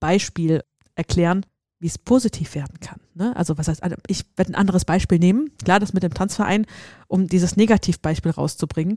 Beispiel 0.00 0.62
erklären, 0.94 1.44
wie 1.80 1.86
es 1.86 1.98
positiv 1.98 2.54
werden 2.54 2.80
kann. 2.80 3.00
Ne? 3.14 3.34
Also 3.36 3.58
was 3.58 3.68
heißt, 3.68 3.82
also 3.82 3.96
ich 4.06 4.24
werde 4.36 4.52
ein 4.52 4.54
anderes 4.54 4.84
Beispiel 4.84 5.18
nehmen, 5.18 5.50
klar, 5.62 5.80
das 5.80 5.92
mit 5.92 6.02
dem 6.02 6.14
Tanzverein, 6.14 6.66
um 7.08 7.26
dieses 7.26 7.56
Negativbeispiel 7.56 8.30
rauszubringen. 8.32 8.96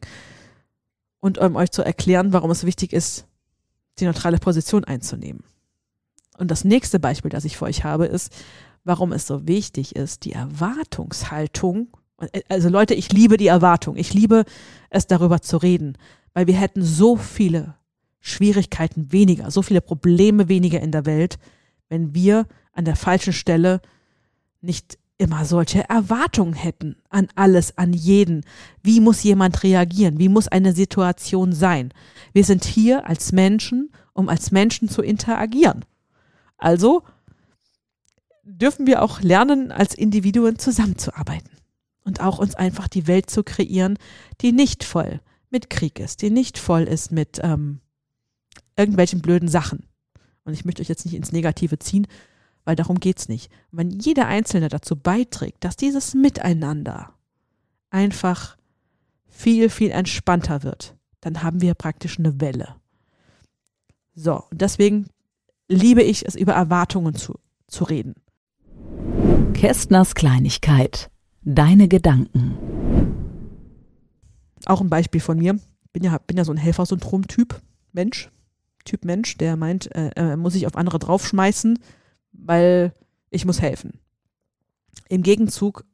und 1.19 1.37
um 1.39 1.55
euch 1.55 1.71
zu 1.71 1.81
erklären, 1.81 2.31
warum 2.31 2.51
es 2.51 2.63
wichtig 2.63 2.93
ist, 2.93 3.25
die 3.99 4.05
neutrale 4.05 4.37
Position 4.37 4.83
einzunehmen. 4.83 5.43
Und 6.37 6.51
das 6.51 6.63
nächste 6.63 6.99
Beispiel, 6.99 7.29
das 7.29 7.45
ich 7.45 7.57
für 7.57 7.65
euch 7.65 7.83
habe, 7.83 8.05
ist, 8.05 8.31
warum 8.83 9.11
es 9.11 9.27
so 9.27 9.47
wichtig 9.47 9.95
ist, 9.95 10.23
die 10.23 10.33
Erwartungshaltung. 10.33 11.87
Also 12.47 12.69
Leute, 12.69 12.93
ich 12.93 13.11
liebe 13.11 13.37
die 13.37 13.47
Erwartung. 13.47 13.97
Ich 13.97 14.13
liebe 14.13 14.45
es 14.89 15.07
darüber 15.07 15.41
zu 15.41 15.57
reden, 15.57 15.97
weil 16.33 16.47
wir 16.47 16.55
hätten 16.55 16.83
so 16.83 17.17
viele 17.17 17.75
Schwierigkeiten 18.19 19.11
weniger, 19.11 19.51
so 19.51 19.61
viele 19.61 19.81
Probleme 19.81 20.47
weniger 20.47 20.79
in 20.79 20.91
der 20.91 21.05
Welt, 21.05 21.37
wenn 21.89 22.13
wir 22.13 22.47
an 22.73 22.85
der 22.85 22.95
falschen 22.95 23.33
Stelle 23.33 23.81
nicht 24.61 24.97
immer 25.17 25.45
solche 25.45 25.89
Erwartungen 25.89 26.53
hätten 26.53 26.95
an 27.09 27.27
alles, 27.35 27.77
an 27.77 27.93
jeden. 27.93 28.45
Wie 28.83 28.99
muss 28.99 29.23
jemand 29.23 29.63
reagieren? 29.63 30.19
Wie 30.19 30.29
muss 30.29 30.47
eine 30.47 30.73
Situation 30.73 31.53
sein? 31.53 31.91
Wir 32.33 32.43
sind 32.43 32.65
hier 32.65 33.07
als 33.07 33.31
Menschen, 33.31 33.91
um 34.13 34.29
als 34.29 34.51
Menschen 34.51 34.89
zu 34.89 35.01
interagieren. 35.01 35.85
Also 36.57 37.03
dürfen 38.43 38.85
wir 38.85 39.01
auch 39.01 39.21
lernen, 39.21 39.71
als 39.71 39.95
Individuen 39.95 40.59
zusammenzuarbeiten 40.59 41.51
und 42.03 42.21
auch 42.21 42.39
uns 42.39 42.55
einfach 42.55 42.87
die 42.87 43.07
Welt 43.07 43.29
zu 43.29 43.43
kreieren, 43.43 43.97
die 44.41 44.51
nicht 44.51 44.83
voll 44.83 45.19
mit 45.49 45.69
Krieg 45.69 45.99
ist, 45.99 46.21
die 46.21 46.29
nicht 46.29 46.57
voll 46.57 46.83
ist 46.83 47.11
mit 47.11 47.39
ähm, 47.43 47.79
irgendwelchen 48.75 49.21
blöden 49.21 49.49
Sachen. 49.49 49.86
Und 50.47 50.53
ich 50.53 50.63
möchte 50.63 50.81
euch 50.81 50.87
jetzt 50.87 51.03
nicht 51.03 51.13
ins 51.13 51.33
Negative 51.33 51.77
ziehen, 51.77 52.07
weil 52.63 52.77
darum 52.77 53.01
geht 53.01 53.19
es 53.19 53.27
nicht. 53.27 53.51
Und 53.69 53.79
wenn 53.79 53.91
jeder 53.91 54.27
Einzelne 54.27 54.69
dazu 54.69 54.95
beiträgt, 54.95 55.63
dass 55.65 55.75
dieses 55.75 56.13
Miteinander 56.13 57.13
einfach 57.89 58.55
viel, 59.27 59.69
viel 59.69 59.91
entspannter 59.91 60.63
wird, 60.63 60.95
dann 61.19 61.43
haben 61.43 61.61
wir 61.61 61.73
praktisch 61.73 62.17
eine 62.17 62.39
Welle. 62.39 62.75
So, 64.15 64.41
und 64.49 64.61
deswegen 64.61 65.07
liebe 65.67 66.01
ich 66.01 66.25
es, 66.25 66.35
über 66.35 66.53
Erwartungen 66.53 67.13
zu, 67.13 67.37
zu 67.67 67.83
reden. 67.83 68.15
Kästners 69.53 70.15
Kleinigkeit. 70.15 71.11
Deine 71.41 71.89
Gedanken. 71.89 72.57
Auch 74.65 74.79
ein 74.79 74.89
Beispiel 74.89 75.19
von 75.19 75.39
mir. 75.39 75.59
Bin 75.91 76.03
ja, 76.03 76.17
bin 76.19 76.37
ja 76.37 76.45
so 76.45 76.53
ein 76.53 76.57
Helfersyndrom-Typ, 76.57 77.61
Mensch, 77.91 78.29
Typ 78.87 79.05
Mensch, 79.05 79.37
der 79.37 79.57
meint, 79.57 79.89
äh, 79.93 80.35
muss 80.37 80.53
sich 80.53 80.65
auf 80.65 80.75
andere 80.75 80.97
draufschmeißen, 80.97 81.77
weil 82.31 82.93
ich 83.29 83.45
muss 83.45 83.61
helfen. 83.61 83.99
Im 85.09 85.23
Gegenzug, 85.23 85.85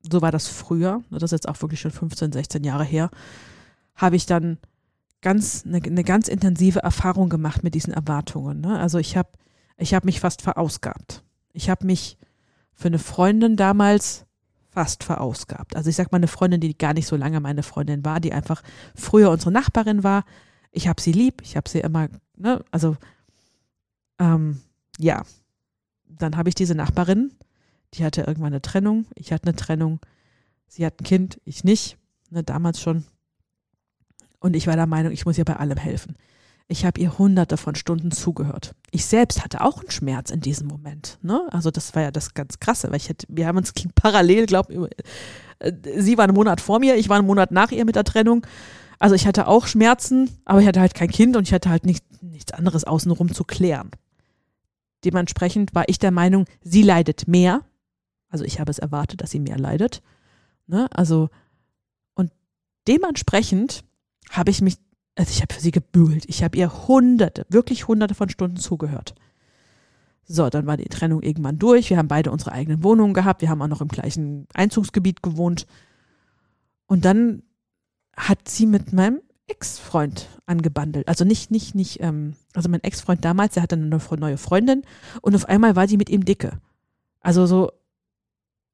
so 0.00 0.22
war 0.22 0.32
das 0.32 0.48
früher, 0.48 1.02
das 1.10 1.24
ist 1.24 1.32
jetzt 1.32 1.48
auch 1.48 1.60
wirklich 1.60 1.80
schon 1.80 1.90
15, 1.90 2.32
16 2.32 2.64
Jahre 2.64 2.84
her, 2.84 3.10
habe 3.94 4.16
ich 4.16 4.26
dann 4.26 4.58
ganz 5.22 5.64
eine, 5.66 5.82
eine, 5.82 6.04
ganz 6.04 6.28
intensive 6.28 6.80
Erfahrung 6.80 7.28
gemacht 7.28 7.64
mit 7.64 7.74
diesen 7.74 7.92
Erwartungen. 7.92 8.60
Ne? 8.60 8.78
Also 8.78 8.98
ich 8.98 9.16
habe 9.16 9.30
ich 9.76 9.94
hab 9.94 10.04
mich 10.04 10.20
fast 10.20 10.42
verausgabt. 10.42 11.24
Ich 11.52 11.68
habe 11.68 11.84
mich 11.84 12.16
für 12.72 12.88
eine 12.88 12.98
Freundin 12.98 13.56
damals 13.56 14.26
fast 14.70 15.04
verausgabt. 15.04 15.74
Also 15.74 15.88
ich 15.88 15.96
sage 15.96 16.10
mal 16.12 16.18
eine 16.18 16.28
Freundin, 16.28 16.60
die 16.60 16.76
gar 16.76 16.92
nicht 16.92 17.06
so 17.06 17.16
lange 17.16 17.40
meine 17.40 17.62
Freundin 17.62 18.04
war, 18.04 18.20
die 18.20 18.32
einfach 18.32 18.62
früher 18.94 19.30
unsere 19.30 19.50
Nachbarin 19.50 20.04
war. 20.04 20.24
Ich 20.76 20.88
habe 20.88 21.00
sie 21.00 21.12
lieb, 21.12 21.40
ich 21.42 21.56
habe 21.56 21.66
sie 21.68 21.80
immer, 21.80 22.08
ne, 22.36 22.62
also 22.70 22.98
ähm, 24.18 24.60
ja, 24.98 25.22
dann 26.06 26.36
habe 26.36 26.50
ich 26.50 26.54
diese 26.54 26.74
Nachbarin, 26.74 27.32
die 27.94 28.04
hatte 28.04 28.20
irgendwann 28.20 28.52
eine 28.52 28.60
Trennung, 28.60 29.06
ich 29.14 29.32
hatte 29.32 29.44
eine 29.44 29.56
Trennung, 29.56 30.00
sie 30.68 30.84
hat 30.84 31.00
ein 31.00 31.04
Kind, 31.04 31.40
ich 31.46 31.64
nicht, 31.64 31.96
ne, 32.28 32.42
damals 32.42 32.78
schon. 32.78 33.06
Und 34.38 34.54
ich 34.54 34.66
war 34.66 34.76
der 34.76 34.86
Meinung, 34.86 35.12
ich 35.12 35.24
muss 35.24 35.38
ihr 35.38 35.46
bei 35.46 35.56
allem 35.56 35.78
helfen. 35.78 36.14
Ich 36.68 36.84
habe 36.84 37.00
ihr 37.00 37.16
hunderte 37.16 37.56
von 37.56 37.74
Stunden 37.74 38.10
zugehört. 38.10 38.74
Ich 38.90 39.06
selbst 39.06 39.42
hatte 39.42 39.62
auch 39.62 39.78
einen 39.78 39.90
Schmerz 39.90 40.30
in 40.30 40.40
diesem 40.40 40.66
Moment. 40.66 41.18
Ne? 41.22 41.48
Also 41.52 41.70
das 41.70 41.94
war 41.94 42.02
ja 42.02 42.10
das 42.10 42.34
ganz 42.34 42.58
Krasse, 42.58 42.90
weil 42.90 42.96
ich 42.96 43.08
hätte, 43.08 43.26
wir 43.30 43.46
haben 43.46 43.56
uns 43.56 43.72
parallel, 43.94 44.44
glaube 44.44 44.90
äh, 45.60 45.72
sie 45.96 46.18
war 46.18 46.24
einen 46.24 46.34
Monat 46.34 46.60
vor 46.60 46.80
mir, 46.80 46.96
ich 46.96 47.08
war 47.08 47.16
einen 47.16 47.26
Monat 47.26 47.50
nach 47.50 47.70
ihr 47.70 47.86
mit 47.86 47.96
der 47.96 48.04
Trennung. 48.04 48.44
Also 48.98 49.14
ich 49.14 49.26
hatte 49.26 49.46
auch 49.46 49.66
Schmerzen, 49.66 50.30
aber 50.44 50.60
ich 50.60 50.66
hatte 50.66 50.80
halt 50.80 50.94
kein 50.94 51.10
Kind 51.10 51.36
und 51.36 51.46
ich 51.46 51.52
hatte 51.52 51.70
halt 51.70 51.84
nicht, 51.84 52.04
nichts 52.22 52.52
anderes 52.52 52.84
außenrum 52.84 53.32
zu 53.32 53.44
klären. 53.44 53.90
Dementsprechend 55.04 55.74
war 55.74 55.84
ich 55.88 55.98
der 55.98 56.10
Meinung, 56.10 56.46
sie 56.62 56.82
leidet 56.82 57.28
mehr. 57.28 57.62
Also 58.28 58.44
ich 58.44 58.58
habe 58.58 58.70
es 58.70 58.78
erwartet, 58.78 59.20
dass 59.20 59.30
sie 59.30 59.40
mehr 59.40 59.58
leidet. 59.58 60.02
Ne? 60.66 60.88
Also, 60.92 61.28
und 62.14 62.32
dementsprechend 62.88 63.84
habe 64.30 64.50
ich 64.50 64.60
mich, 64.62 64.78
also 65.14 65.30
ich 65.30 65.42
habe 65.42 65.54
für 65.54 65.60
sie 65.60 65.70
gebügelt. 65.70 66.24
Ich 66.26 66.42
habe 66.42 66.56
ihr 66.56 66.88
hunderte, 66.88 67.46
wirklich 67.48 67.88
hunderte 67.88 68.14
von 68.14 68.28
Stunden 68.28 68.56
zugehört. 68.56 69.14
So, 70.28 70.50
dann 70.50 70.66
war 70.66 70.76
die 70.76 70.88
Trennung 70.88 71.22
irgendwann 71.22 71.58
durch. 71.58 71.88
Wir 71.88 71.98
haben 71.98 72.08
beide 72.08 72.32
unsere 72.32 72.50
eigenen 72.50 72.82
Wohnungen 72.82 73.14
gehabt. 73.14 73.42
Wir 73.42 73.48
haben 73.48 73.62
auch 73.62 73.68
noch 73.68 73.80
im 73.80 73.88
gleichen 73.88 74.48
Einzugsgebiet 74.54 75.22
gewohnt. 75.22 75.66
Und 76.86 77.04
dann 77.04 77.42
hat 78.16 78.48
sie 78.48 78.66
mit 78.66 78.92
meinem 78.92 79.20
Ex-Freund 79.46 80.28
angebandelt. 80.46 81.08
Also 81.08 81.24
nicht, 81.24 81.50
nicht, 81.50 81.74
nicht, 81.74 82.00
ähm, 82.00 82.34
also 82.54 82.68
mein 82.68 82.82
Ex-Freund 82.82 83.24
damals, 83.24 83.54
der 83.54 83.62
hatte 83.62 83.76
eine 83.76 83.86
neue 83.86 84.38
Freundin 84.38 84.82
und 85.22 85.34
auf 85.34 85.46
einmal 85.46 85.76
war 85.76 85.86
sie 85.86 85.96
mit 85.96 86.10
ihm 86.10 86.24
dicke. 86.24 86.58
Also 87.20 87.46
so, 87.46 87.70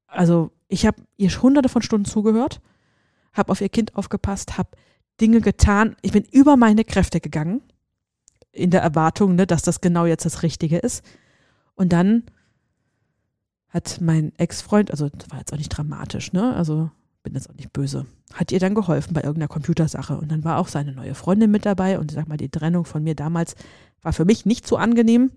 also 0.07 0.51
ich 0.67 0.85
habe 0.85 1.01
ihr 1.17 1.29
hunderte 1.29 1.69
von 1.69 1.81
Stunden 1.81 2.05
zugehört, 2.05 2.61
habe 3.33 3.51
auf 3.51 3.61
ihr 3.61 3.69
Kind 3.69 3.95
aufgepasst, 3.95 4.57
habe 4.57 4.69
Dinge 5.21 5.41
getan. 5.41 5.95
Ich 6.01 6.11
bin 6.11 6.23
über 6.31 6.57
meine 6.57 6.83
Kräfte 6.83 7.19
gegangen, 7.19 7.61
in 8.51 8.69
der 8.69 8.81
Erwartung, 8.81 9.35
ne, 9.35 9.47
dass 9.47 9.63
das 9.63 9.81
genau 9.81 10.05
jetzt 10.05 10.25
das 10.25 10.43
Richtige 10.43 10.77
ist. 10.77 11.03
Und 11.75 11.91
dann 11.91 12.23
hat 13.69 13.99
mein 14.01 14.31
Ex-Freund, 14.37 14.91
also 14.91 15.09
das 15.09 15.31
war 15.31 15.39
jetzt 15.39 15.51
auch 15.51 15.57
nicht 15.57 15.69
dramatisch, 15.69 16.31
ne? 16.31 16.55
Also 16.55 16.91
bin 17.23 17.33
jetzt 17.33 17.49
auch 17.49 17.55
nicht 17.55 17.73
böse, 17.73 18.05
hat 18.33 18.51
ihr 18.51 18.59
dann 18.59 18.75
geholfen 18.75 19.13
bei 19.13 19.21
irgendeiner 19.21 19.47
Computersache. 19.47 20.17
Und 20.17 20.31
dann 20.31 20.43
war 20.43 20.57
auch 20.57 20.67
seine 20.67 20.91
neue 20.91 21.15
Freundin 21.15 21.49
mit 21.49 21.65
dabei. 21.65 21.97
Und 21.97 22.11
ich 22.11 22.15
sag 22.15 22.27
mal, 22.27 22.37
die 22.37 22.49
Trennung 22.49 22.85
von 22.85 23.03
mir 23.03 23.15
damals 23.15 23.55
war 24.01 24.13
für 24.13 24.25
mich 24.25 24.45
nicht 24.45 24.67
so 24.67 24.77
angenehm. 24.77 25.31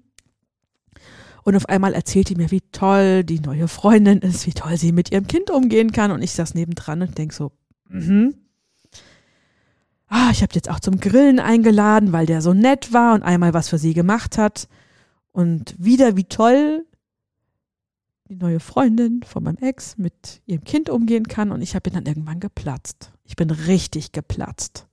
Und 1.44 1.54
auf 1.54 1.68
einmal 1.68 1.94
erzählt 1.94 2.28
die 2.28 2.34
mir, 2.34 2.50
wie 2.50 2.62
toll 2.72 3.22
die 3.22 3.38
neue 3.38 3.68
Freundin 3.68 4.18
ist, 4.18 4.46
wie 4.46 4.52
toll 4.52 4.76
sie 4.76 4.90
mit 4.90 5.12
ihrem 5.12 5.28
Kind 5.28 5.50
umgehen 5.50 5.92
kann. 5.92 6.10
Und 6.10 6.22
ich 6.22 6.32
saß 6.32 6.54
nebendran 6.54 7.02
und 7.02 7.16
denk 7.16 7.32
so, 7.32 7.52
mhm. 7.88 8.34
Ah, 10.08 10.30
ich 10.30 10.42
habe 10.42 10.54
jetzt 10.54 10.70
auch 10.70 10.80
zum 10.80 11.00
Grillen 11.00 11.40
eingeladen, 11.40 12.12
weil 12.12 12.26
der 12.26 12.40
so 12.40 12.54
nett 12.54 12.92
war 12.92 13.14
und 13.14 13.22
einmal 13.22 13.54
was 13.54 13.68
für 13.68 13.78
sie 13.78 13.94
gemacht 13.94 14.38
hat. 14.38 14.68
Und 15.32 15.74
wieder, 15.78 16.16
wie 16.16 16.24
toll 16.24 16.84
die 18.28 18.36
neue 18.36 18.60
Freundin 18.60 19.22
von 19.22 19.44
meinem 19.44 19.58
Ex 19.58 19.98
mit 19.98 20.42
ihrem 20.46 20.64
Kind 20.64 20.90
umgehen 20.90 21.28
kann 21.28 21.52
und 21.52 21.62
ich 21.62 21.74
habe 21.74 21.90
dann 21.90 22.06
irgendwann 22.06 22.40
geplatzt. 22.40 23.12
Ich 23.24 23.36
bin 23.36 23.50
richtig 23.50 24.12
geplatzt. 24.12 24.86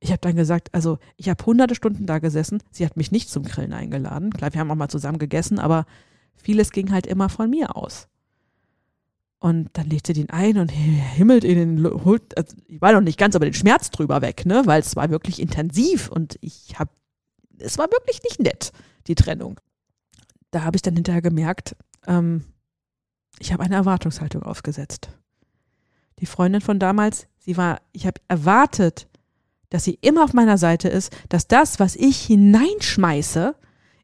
Ich 0.00 0.10
habe 0.10 0.20
dann 0.20 0.36
gesagt, 0.36 0.68
also 0.72 0.98
ich 1.16 1.30
habe 1.30 1.44
hunderte 1.46 1.74
Stunden 1.74 2.04
da 2.04 2.18
gesessen. 2.18 2.62
Sie 2.70 2.84
hat 2.84 2.96
mich 2.96 3.10
nicht 3.10 3.30
zum 3.30 3.44
Grillen 3.44 3.72
eingeladen. 3.72 4.30
Klar, 4.30 4.52
wir 4.52 4.60
haben 4.60 4.70
auch 4.70 4.76
mal 4.76 4.88
zusammen 4.88 5.18
gegessen, 5.18 5.58
aber 5.58 5.86
vieles 6.34 6.72
ging 6.72 6.92
halt 6.92 7.06
immer 7.06 7.30
von 7.30 7.48
mir 7.48 7.76
aus. 7.76 8.08
Und 9.38 9.70
dann 9.74 9.88
legt 9.88 10.06
sie 10.06 10.12
den 10.12 10.30
ein 10.30 10.58
und 10.58 10.68
himmelt 10.70 11.44
den, 11.44 11.82
holt, 12.04 12.36
also 12.36 12.56
ich 12.66 12.80
war 12.80 12.92
noch 12.92 13.00
nicht 13.00 13.18
ganz, 13.18 13.34
aber 13.34 13.46
den 13.46 13.54
Schmerz 13.54 13.90
drüber 13.90 14.20
weg, 14.20 14.44
ne, 14.44 14.62
weil 14.66 14.80
es 14.80 14.96
war 14.96 15.10
wirklich 15.10 15.40
intensiv 15.40 16.08
und 16.08 16.38
ich 16.42 16.78
habe, 16.78 16.90
es 17.58 17.78
war 17.78 17.90
wirklich 17.90 18.22
nicht 18.22 18.40
nett, 18.40 18.72
die 19.06 19.14
Trennung. 19.14 19.60
Da 20.50 20.64
habe 20.64 20.76
ich 20.76 20.82
dann 20.82 20.94
hinterher 20.94 21.22
gemerkt, 21.22 21.76
ähm, 22.06 22.44
ich 23.38 23.52
habe 23.52 23.64
eine 23.64 23.74
Erwartungshaltung 23.74 24.42
aufgesetzt. 24.42 25.10
Die 26.20 26.26
Freundin 26.26 26.60
von 26.60 26.78
damals, 26.78 27.26
sie 27.38 27.56
war, 27.56 27.80
ich 27.92 28.06
habe 28.06 28.20
erwartet, 28.28 29.08
dass 29.70 29.84
sie 29.84 29.98
immer 30.00 30.24
auf 30.24 30.32
meiner 30.32 30.58
Seite 30.58 30.88
ist, 30.88 31.12
dass 31.28 31.48
das, 31.48 31.80
was 31.80 31.96
ich 31.96 32.20
hineinschmeiße 32.20 33.56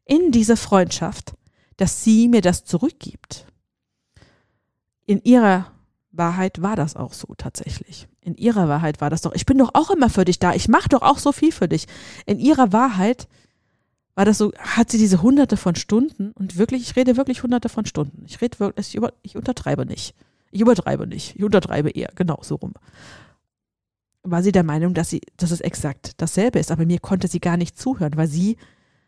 in 0.05 0.31
diese 0.31 0.57
Freundschaft, 0.57 1.33
dass 1.77 2.03
sie 2.03 2.27
mir 2.27 2.41
das 2.41 2.65
zurückgibt. 2.65 3.47
In 5.05 5.23
ihrer 5.23 5.71
Wahrheit 6.11 6.61
war 6.61 6.75
das 6.75 6.95
auch 6.95 7.13
so 7.13 7.33
tatsächlich. 7.37 8.07
In 8.19 8.35
ihrer 8.35 8.67
Wahrheit 8.67 8.99
war 8.99 9.09
das 9.09 9.21
doch, 9.21 9.33
ich 9.33 9.45
bin 9.45 9.57
doch 9.57 9.71
auch 9.73 9.89
immer 9.89 10.09
für 10.09 10.25
dich 10.25 10.39
da, 10.39 10.53
ich 10.53 10.67
mache 10.67 10.89
doch 10.89 11.01
auch 11.01 11.17
so 11.17 11.31
viel 11.31 11.51
für 11.51 11.69
dich. 11.69 11.87
In 12.25 12.39
ihrer 12.39 12.73
Wahrheit 12.73 13.29
war 14.21 14.25
das 14.25 14.37
so, 14.37 14.53
hat 14.59 14.91
sie 14.91 14.99
diese 14.99 15.23
hunderte 15.23 15.57
von 15.57 15.73
Stunden 15.73 16.31
und 16.33 16.55
wirklich, 16.55 16.83
ich 16.83 16.95
rede 16.95 17.17
wirklich 17.17 17.41
hunderte 17.41 17.69
von 17.69 17.87
Stunden. 17.87 18.23
Ich 18.27 18.39
rede 18.39 18.59
wirklich, 18.59 18.95
ich 19.23 19.35
untertreibe 19.35 19.83
nicht. 19.83 20.13
Ich 20.51 20.61
übertreibe 20.61 21.07
nicht. 21.07 21.37
Ich 21.37 21.43
untertreibe 21.43 21.89
eher, 21.89 22.11
genau 22.13 22.37
so 22.43 22.53
rum. 22.53 22.75
War 24.21 24.43
sie 24.43 24.51
der 24.51 24.61
Meinung, 24.61 24.93
dass 24.93 25.09
sie, 25.09 25.21
dass 25.37 25.49
es 25.49 25.59
exakt 25.59 26.21
dasselbe 26.21 26.59
ist, 26.59 26.69
aber 26.69 26.85
mir 26.85 26.99
konnte 26.99 27.27
sie 27.27 27.39
gar 27.39 27.57
nicht 27.57 27.79
zuhören, 27.79 28.15
weil 28.15 28.27
sie 28.27 28.57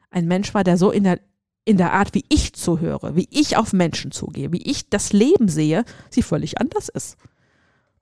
ein 0.09 0.27
Mensch 0.27 0.55
war, 0.55 0.63
der 0.63 0.77
so 0.77 0.89
in 0.89 1.03
der, 1.03 1.19
in 1.63 1.77
der 1.77 1.93
Art, 1.93 2.15
wie 2.15 2.25
ich 2.29 2.53
zuhöre, 2.53 3.15
wie 3.15 3.27
ich 3.29 3.55
auf 3.55 3.71
Menschen 3.71 4.09
zugehe, 4.09 4.51
wie 4.51 4.63
ich 4.63 4.89
das 4.89 5.13
Leben 5.13 5.47
sehe, 5.47 5.85
sie 6.09 6.23
völlig 6.23 6.59
anders 6.59 6.89
ist. 6.89 7.17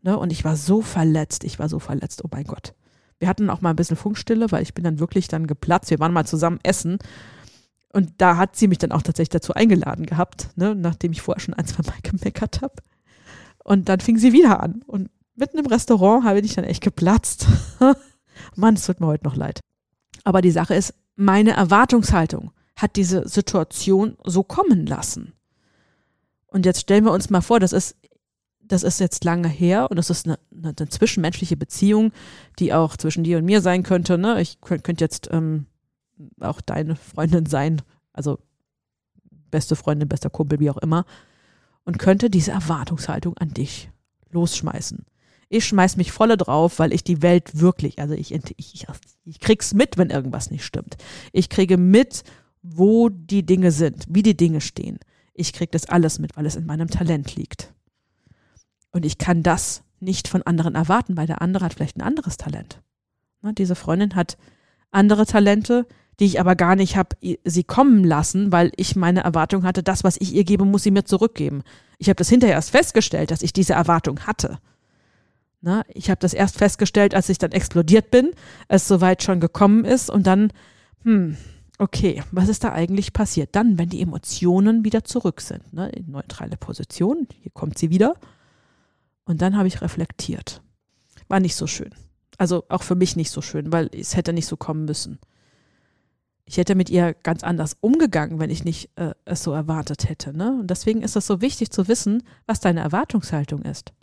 Ne? 0.02 0.18
Und 0.18 0.32
ich 0.32 0.46
war 0.46 0.56
so 0.56 0.82
verletzt, 0.82 1.44
ich 1.44 1.60
war 1.60 1.68
so 1.68 1.80
verletzt, 1.80 2.24
oh 2.24 2.30
mein 2.32 2.46
Gott. 2.46 2.74
Wir 3.22 3.30
hatten 3.30 3.50
auch 3.52 3.62
mal 3.62 3.70
ein 3.70 3.76
bisschen 3.76 3.98
Funkstille, 3.98 4.52
weil 4.52 4.64
ich 4.64 4.74
bin 4.74 4.84
dann 4.84 5.00
wirklich 5.00 5.28
dann 5.28 5.46
geplatzt. 5.46 5.92
Wir 5.92 6.00
waren 6.00 6.12
mal 6.12 6.26
zusammen 6.26 6.60
essen 6.64 6.98
und 7.94 8.14
da 8.18 8.38
hat 8.38 8.56
sie 8.56 8.68
mich 8.68 8.78
dann 8.78 8.92
auch 8.92 9.04
tatsächlich 9.04 9.30
dazu 9.30 9.54
eingeladen 9.54 10.06
gehabt, 10.06 10.50
ne, 10.56 10.76
nachdem 10.76 11.12
ich 11.12 11.22
vorher 11.22 11.42
schon 11.42 11.54
ein, 11.54 11.66
zwei 11.66 11.84
Mal 11.84 12.00
gemeckert 12.04 12.62
habe. 12.62 12.76
Und 13.64 13.90
dann 13.90 14.00
fing 14.00 14.18
sie 14.18 14.34
wieder 14.34 14.62
an. 14.62 14.82
Und 14.88 15.12
mitten 15.36 15.60
im 15.60 15.68
Restaurant 15.68 16.26
habe 16.26 16.40
ich 16.40 16.56
dann 16.56 16.66
echt 16.66 16.84
geplatzt. 16.84 17.46
Mann, 18.56 18.74
es 18.74 18.86
tut 18.86 19.00
mir 19.00 19.08
heute 19.08 19.26
noch 19.26 19.36
leid. 19.36 19.60
Aber 20.24 20.42
die 20.42 20.52
Sache 20.52 20.74
ist, 20.74 20.96
meine 21.16 21.52
Erwartungshaltung 21.52 22.52
hat 22.76 22.96
diese 22.96 23.28
Situation 23.28 24.18
so 24.24 24.42
kommen 24.42 24.88
lassen. 24.88 25.34
Und 26.48 26.66
jetzt 26.66 26.82
stellen 26.82 27.06
wir 27.06 27.12
uns 27.12 27.30
mal 27.30 27.42
vor, 27.42 27.60
das 27.60 27.72
ist, 27.72 27.96
das 28.72 28.84
ist 28.84 29.00
jetzt 29.00 29.24
lange 29.26 29.50
her 29.50 29.88
und 29.90 29.98
das 29.98 30.10
ist 30.10 30.26
eine, 30.26 30.40
eine, 30.52 30.74
eine 30.78 30.90
zwischenmenschliche 30.90 31.58
Beziehung, 31.58 32.12
die 32.58 32.74
auch 32.74 32.96
zwischen 32.96 33.24
dir 33.24 33.38
und 33.38 33.46
mir 33.46 33.62
sein 33.62 33.84
könnte. 33.84 34.18
Ne? 34.18 34.40
Ich 34.42 34.62
könnte 34.62 35.04
jetzt 35.04 35.30
ähm, 35.32 35.66
auch 36.40 36.62
deine 36.62 36.96
Freundin 36.96 37.46
sein, 37.46 37.82
also 38.14 38.40
beste 39.50 39.76
Freundin, 39.76 40.08
bester 40.08 40.30
Kumpel, 40.30 40.60
wie 40.60 40.70
auch 40.70 40.78
immer, 40.78 41.06
und 41.84 42.00
könnte 42.00 42.30
diese 42.30 42.52
Erwartungshaltung 42.52 43.38
an 43.38 43.54
dich 43.54 43.90
losschmeißen. 44.32 45.06
Ich 45.50 45.66
schmeiß 45.66 45.98
mich 45.98 46.14
volle 46.14 46.38
drauf, 46.38 46.80
weil 46.80 46.94
ich 46.94 47.04
die 47.04 47.22
Welt 47.22 47.60
wirklich, 47.60 48.00
also 48.00 48.14
ich, 48.14 48.34
ich, 48.34 48.88
ich, 49.26 49.40
krieg's 49.42 49.74
mit, 49.74 49.98
wenn 49.98 50.10
irgendwas 50.10 50.50
nicht 50.50 50.64
stimmt. 50.64 50.96
Ich 51.34 51.50
kriege 51.50 51.76
mit, 51.76 52.24
wo 52.62 53.10
die 53.10 53.46
Dinge 53.46 53.72
sind, 53.72 54.06
wie 54.08 54.24
die 54.24 54.38
Dinge 54.38 54.62
stehen. 54.62 54.98
Ich 55.34 55.52
kriege 55.52 55.72
das 55.72 55.90
alles 55.90 56.20
mit, 56.20 56.38
weil 56.38 56.46
es 56.46 56.56
in 56.56 56.66
meinem 56.66 56.88
Talent 56.88 57.36
liegt. 57.36 57.74
Und 58.92 59.06
ich 59.06 59.18
kann 59.18 59.44
das 59.44 59.84
nicht 60.00 60.28
von 60.28 60.42
anderen 60.44 60.76
erwarten, 60.76 61.18
weil 61.18 61.28
der 61.28 61.42
andere 61.42 61.66
hat 61.66 61.74
vielleicht 61.74 61.98
ein 61.98 62.02
anderes 62.02 62.38
Talent. 62.38 62.82
Ne, 63.42 63.54
diese 63.54 63.76
Freundin 63.76 64.16
hat 64.16 64.38
andere 64.92 65.26
Talente, 65.26 65.88
die 66.20 66.26
ich 66.26 66.40
aber 66.40 66.56
gar 66.56 66.76
nicht 66.76 66.98
habe 66.98 67.16
sie 67.44 67.64
kommen 67.64 68.04
lassen, 68.04 68.52
weil 68.52 68.72
ich 68.76 68.96
meine 68.96 69.24
Erwartung 69.24 69.64
hatte, 69.64 69.82
das, 69.82 70.04
was 70.04 70.18
ich 70.20 70.34
ihr 70.34 70.44
gebe, 70.44 70.66
muss 70.66 70.84
sie 70.84 70.92
mir 70.92 71.06
zurückgeben. 71.06 71.64
Ich 71.98 72.10
habe 72.10 72.18
das 72.18 72.30
hinterher 72.30 72.56
erst 72.56 72.72
festgestellt, 72.72 73.32
dass 73.32 73.42
ich 73.42 73.54
diese 73.54 73.74
Erwartung 73.74 74.20
hatte. 74.22 74.60
Na, 75.62 75.84
ich 75.94 76.10
habe 76.10 76.20
das 76.20 76.34
erst 76.34 76.58
festgestellt, 76.58 77.14
als 77.14 77.30
ich 77.30 77.38
dann 77.38 77.52
explodiert 77.52 78.12
bin, 78.12 78.32
es 78.68 78.88
soweit 78.88 79.24
schon 79.24 79.40
gekommen 79.40 79.86
ist 79.86 80.10
und 80.10 80.26
dann, 80.26 80.52
hm, 81.04 81.38
okay, 81.78 82.24
was 82.32 82.50
ist 82.50 82.64
da 82.64 82.72
eigentlich 82.72 83.14
passiert? 83.14 83.56
Dann, 83.56 83.78
wenn 83.78 83.90
die 83.90 84.02
Emotionen 84.02 84.84
wieder 84.84 85.04
zurück 85.04 85.42
sind, 85.42 85.74
ne, 85.74 85.90
in 85.90 86.12
neutrale 86.12 86.58
Position, 86.58 87.28
hier 87.42 87.52
kommt 87.52 87.78
sie 87.78 87.90
wieder. 87.92 88.16
Und 89.26 89.42
dann 89.42 89.58
habe 89.58 89.68
ich 89.68 89.82
reflektiert. 89.82 90.62
War 91.28 91.40
nicht 91.40 91.56
so 91.56 91.68
schön. 91.68 91.94
Also 92.38 92.66
auch 92.70 92.84
für 92.84 92.96
mich 92.96 93.16
nicht 93.16 93.32
so 93.32 93.42
schön, 93.42 93.72
weil 93.72 93.90
es 93.94 94.16
hätte 94.16 94.34
nicht 94.34 94.48
so 94.48 94.58
kommen 94.58 94.86
müssen. 94.86 95.20
Ich 96.46 96.58
hätte 96.58 96.76
mit 96.76 96.90
ihr 96.90 97.14
ganz 97.14 97.44
anders 97.44 97.78
umgegangen, 97.80 98.40
wenn 98.40 98.50
ich 98.50 98.66
nicht 98.66 98.90
äh, 98.98 99.14
es 99.26 99.44
so 99.44 99.54
erwartet 99.54 100.10
hätte. 100.10 100.36
Ne? 100.36 100.58
Und 100.60 100.68
deswegen 100.68 101.02
ist 101.02 101.16
es 101.16 101.28
so 101.28 101.40
wichtig 101.40 101.72
zu 101.72 101.88
wissen, 101.88 102.24
was 102.48 102.60
deine 102.60 102.82
Erwartungshaltung 102.82 103.62
ist. 103.62 103.94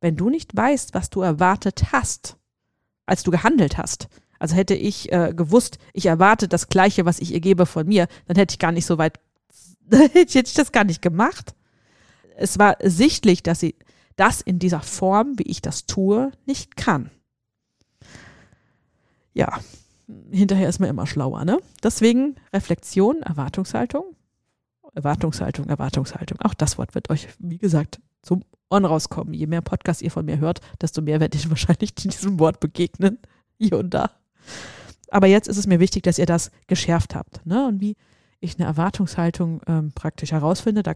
Wenn 0.00 0.16
du 0.16 0.30
nicht 0.30 0.56
weißt, 0.56 0.94
was 0.94 1.10
du 1.10 1.20
erwartet 1.20 1.92
hast, 1.92 2.36
als 3.06 3.22
du 3.22 3.30
gehandelt 3.30 3.76
hast, 3.76 4.08
also 4.38 4.54
hätte 4.56 4.74
ich 4.74 5.12
äh, 5.12 5.34
gewusst, 5.36 5.78
ich 5.92 6.06
erwarte 6.06 6.48
das 6.48 6.68
Gleiche, 6.68 7.04
was 7.04 7.18
ich 7.18 7.34
ihr 7.34 7.40
gebe 7.40 7.66
von 7.66 7.86
mir, 7.86 8.08
dann 8.26 8.36
hätte 8.36 8.54
ich 8.54 8.58
gar 8.58 8.72
nicht 8.72 8.86
so 8.86 8.96
weit, 8.96 9.20
hätte 9.90 10.38
ich 10.38 10.54
das 10.54 10.72
gar 10.72 10.84
nicht 10.84 11.02
gemacht. 11.02 11.54
Es 12.36 12.58
war 12.58 12.78
sichtlich, 12.82 13.42
dass 13.42 13.60
sie 13.60 13.74
das 14.20 14.40
in 14.42 14.58
dieser 14.58 14.80
Form, 14.80 15.38
wie 15.38 15.44
ich 15.44 15.62
das 15.62 15.86
tue, 15.86 16.30
nicht 16.44 16.76
kann. 16.76 17.10
Ja, 19.32 19.58
hinterher 20.30 20.68
ist 20.68 20.78
man 20.78 20.90
immer 20.90 21.06
schlauer, 21.06 21.44
ne? 21.44 21.58
Deswegen 21.82 22.36
Reflexion, 22.52 23.22
Erwartungshaltung, 23.22 24.04
Erwartungshaltung, 24.94 25.68
Erwartungshaltung. 25.68 26.38
Auch 26.40 26.54
das 26.54 26.76
Wort 26.76 26.94
wird 26.94 27.08
euch, 27.08 27.28
wie 27.38 27.58
gesagt, 27.58 28.00
zum 28.20 28.44
Ohren 28.68 28.84
rauskommen. 28.84 29.32
Je 29.32 29.46
mehr 29.46 29.62
Podcasts 29.62 30.02
ihr 30.02 30.10
von 30.10 30.26
mir 30.26 30.38
hört, 30.38 30.60
desto 30.80 31.00
mehr 31.00 31.20
werde 31.20 31.38
ich 31.38 31.48
wahrscheinlich 31.50 31.94
diesem 31.94 32.38
Wort 32.38 32.60
begegnen. 32.60 33.18
Hier 33.58 33.78
und 33.78 33.94
da. 33.94 34.10
Aber 35.10 35.26
jetzt 35.26 35.48
ist 35.48 35.56
es 35.56 35.66
mir 35.66 35.80
wichtig, 35.80 36.02
dass 36.02 36.18
ihr 36.18 36.26
das 36.26 36.50
geschärft 36.66 37.14
habt. 37.14 37.44
Ne? 37.46 37.66
Und 37.66 37.80
wie 37.80 37.96
ich 38.40 38.58
eine 38.58 38.66
Erwartungshaltung 38.66 39.60
ähm, 39.66 39.92
praktisch 39.92 40.32
herausfinde, 40.32 40.82
da 40.82 40.94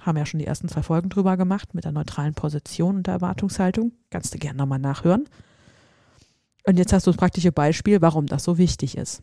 haben 0.00 0.16
ja 0.16 0.26
schon 0.26 0.38
die 0.38 0.46
ersten 0.46 0.68
zwei 0.68 0.82
Folgen 0.82 1.08
drüber 1.08 1.36
gemacht, 1.36 1.74
mit 1.74 1.84
der 1.84 1.92
neutralen 1.92 2.34
Position 2.34 2.96
und 2.96 3.06
der 3.06 3.14
Erwartungshaltung. 3.14 3.92
Kannst 4.10 4.34
du 4.34 4.38
gerne 4.38 4.58
nochmal 4.58 4.78
nachhören. 4.78 5.28
Und 6.66 6.78
jetzt 6.78 6.92
hast 6.92 7.06
du 7.06 7.10
das 7.10 7.18
praktische 7.18 7.52
Beispiel, 7.52 8.00
warum 8.02 8.26
das 8.26 8.44
so 8.44 8.58
wichtig 8.58 8.96
ist. 8.96 9.22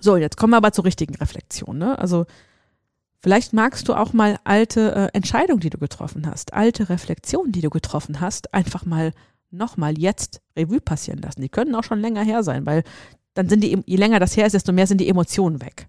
So, 0.00 0.16
jetzt 0.16 0.36
kommen 0.36 0.52
wir 0.52 0.56
aber 0.56 0.72
zur 0.72 0.84
richtigen 0.84 1.14
Reflexion. 1.14 1.78
Ne? 1.78 1.98
Also 1.98 2.26
vielleicht 3.20 3.52
magst 3.52 3.88
du 3.88 3.94
auch 3.94 4.12
mal 4.12 4.38
alte 4.44 4.94
äh, 4.94 5.16
Entscheidungen, 5.16 5.60
die 5.60 5.70
du 5.70 5.78
getroffen 5.78 6.26
hast, 6.26 6.52
alte 6.52 6.88
Reflexionen, 6.88 7.52
die 7.52 7.60
du 7.60 7.70
getroffen 7.70 8.20
hast, 8.20 8.52
einfach 8.54 8.84
mal 8.84 9.12
nochmal 9.50 9.98
jetzt 9.98 10.40
Revue 10.56 10.80
passieren 10.80 11.20
lassen. 11.20 11.42
Die 11.42 11.48
können 11.48 11.74
auch 11.74 11.84
schon 11.84 12.00
länger 12.00 12.22
her 12.22 12.42
sein, 12.42 12.66
weil 12.66 12.82
dann 13.34 13.48
sind 13.48 13.62
die, 13.62 13.78
je 13.86 13.96
länger 13.96 14.18
das 14.18 14.36
her 14.36 14.46
ist, 14.46 14.52
desto 14.54 14.72
mehr 14.72 14.86
sind 14.86 14.98
die 15.00 15.08
Emotionen 15.08 15.60
weg. 15.60 15.86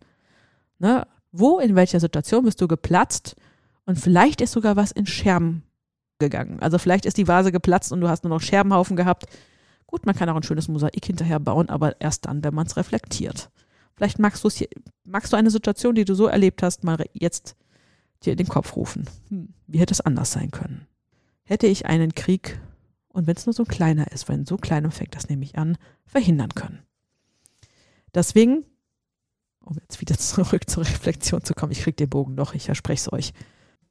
Ne? 0.79 1.07
Wo, 1.31 1.59
in 1.59 1.75
welcher 1.75 1.99
Situation 1.99 2.45
bist 2.45 2.61
du 2.61 2.67
geplatzt 2.67 3.35
und 3.85 3.99
vielleicht 3.99 4.41
ist 4.41 4.51
sogar 4.51 4.75
was 4.75 4.91
in 4.91 5.05
Scherben 5.05 5.63
gegangen. 6.19 6.59
Also 6.59 6.77
vielleicht 6.77 7.05
ist 7.05 7.17
die 7.17 7.27
Vase 7.27 7.51
geplatzt 7.51 7.91
und 7.91 8.01
du 8.01 8.09
hast 8.09 8.23
nur 8.23 8.33
noch 8.33 8.41
Scherbenhaufen 8.41 8.95
gehabt. 8.95 9.25
Gut, 9.85 10.05
man 10.05 10.15
kann 10.15 10.29
auch 10.29 10.35
ein 10.35 10.43
schönes 10.43 10.67
Mosaik 10.67 11.05
hinterher 11.05 11.39
bauen, 11.39 11.69
aber 11.69 11.99
erst 12.01 12.25
dann, 12.25 12.43
wenn 12.43 12.53
man 12.53 12.67
es 12.67 12.77
reflektiert. 12.77 13.49
Vielleicht 13.95 14.19
magst 14.19 14.43
du 14.43 14.47
es 14.47 14.57
hier, 14.57 14.67
magst 15.03 15.31
du 15.31 15.37
eine 15.37 15.51
Situation, 15.51 15.95
die 15.95 16.05
du 16.05 16.15
so 16.15 16.27
erlebt 16.27 16.63
hast, 16.63 16.83
mal 16.83 16.97
jetzt 17.13 17.55
dir 18.23 18.31
in 18.31 18.37
den 18.37 18.47
Kopf 18.47 18.75
rufen. 18.75 19.05
Hm, 19.29 19.53
wie 19.67 19.79
hätte 19.79 19.93
es 19.93 20.01
anders 20.01 20.31
sein 20.31 20.51
können? 20.51 20.87
Hätte 21.43 21.67
ich 21.67 21.85
einen 21.85 22.15
Krieg 22.15 22.59
und 23.09 23.27
wenn 23.27 23.35
es 23.35 23.45
nur 23.45 23.53
so 23.53 23.63
ein 23.63 23.67
kleiner 23.67 24.11
ist, 24.11 24.27
weil 24.27 24.39
in 24.39 24.45
so 24.45 24.57
kleinem 24.57 24.91
fängt 24.91 25.15
das 25.15 25.29
nämlich 25.29 25.57
an, 25.57 25.77
verhindern 26.05 26.53
können. 26.55 26.79
Deswegen, 28.13 28.65
um 29.61 29.77
jetzt 29.79 30.01
wieder 30.01 30.17
zurück 30.17 30.69
zur 30.69 30.83
Reflexion 30.83 31.43
zu 31.43 31.53
kommen, 31.53 31.71
ich 31.71 31.81
kriege 31.81 31.95
den 31.95 32.09
Bogen 32.09 32.35
noch, 32.35 32.53
ich 32.53 32.65
verspreche 32.65 33.01
es 33.01 33.13
euch. 33.13 33.33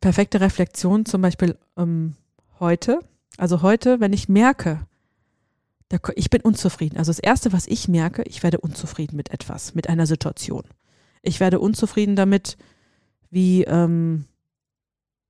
Perfekte 0.04 0.42
Reflexion 0.42 1.06
zum 1.06 1.22
Beispiel 1.22 1.56
ähm, 1.78 2.14
heute, 2.60 3.00
also 3.38 3.62
heute, 3.62 4.00
wenn 4.00 4.12
ich 4.12 4.28
merke, 4.28 4.86
ich 6.14 6.28
bin 6.28 6.42
unzufrieden. 6.42 6.98
Also 6.98 7.08
das 7.08 7.20
Erste, 7.20 7.54
was 7.54 7.66
ich 7.66 7.88
merke, 7.88 8.22
ich 8.24 8.42
werde 8.42 8.60
unzufrieden 8.60 9.16
mit 9.16 9.30
etwas, 9.30 9.74
mit 9.74 9.88
einer 9.88 10.04
Situation. 10.06 10.64
Ich 11.22 11.40
werde 11.40 11.58
unzufrieden 11.58 12.16
damit, 12.16 12.58
wie 13.30 13.64
ähm, 13.64 14.26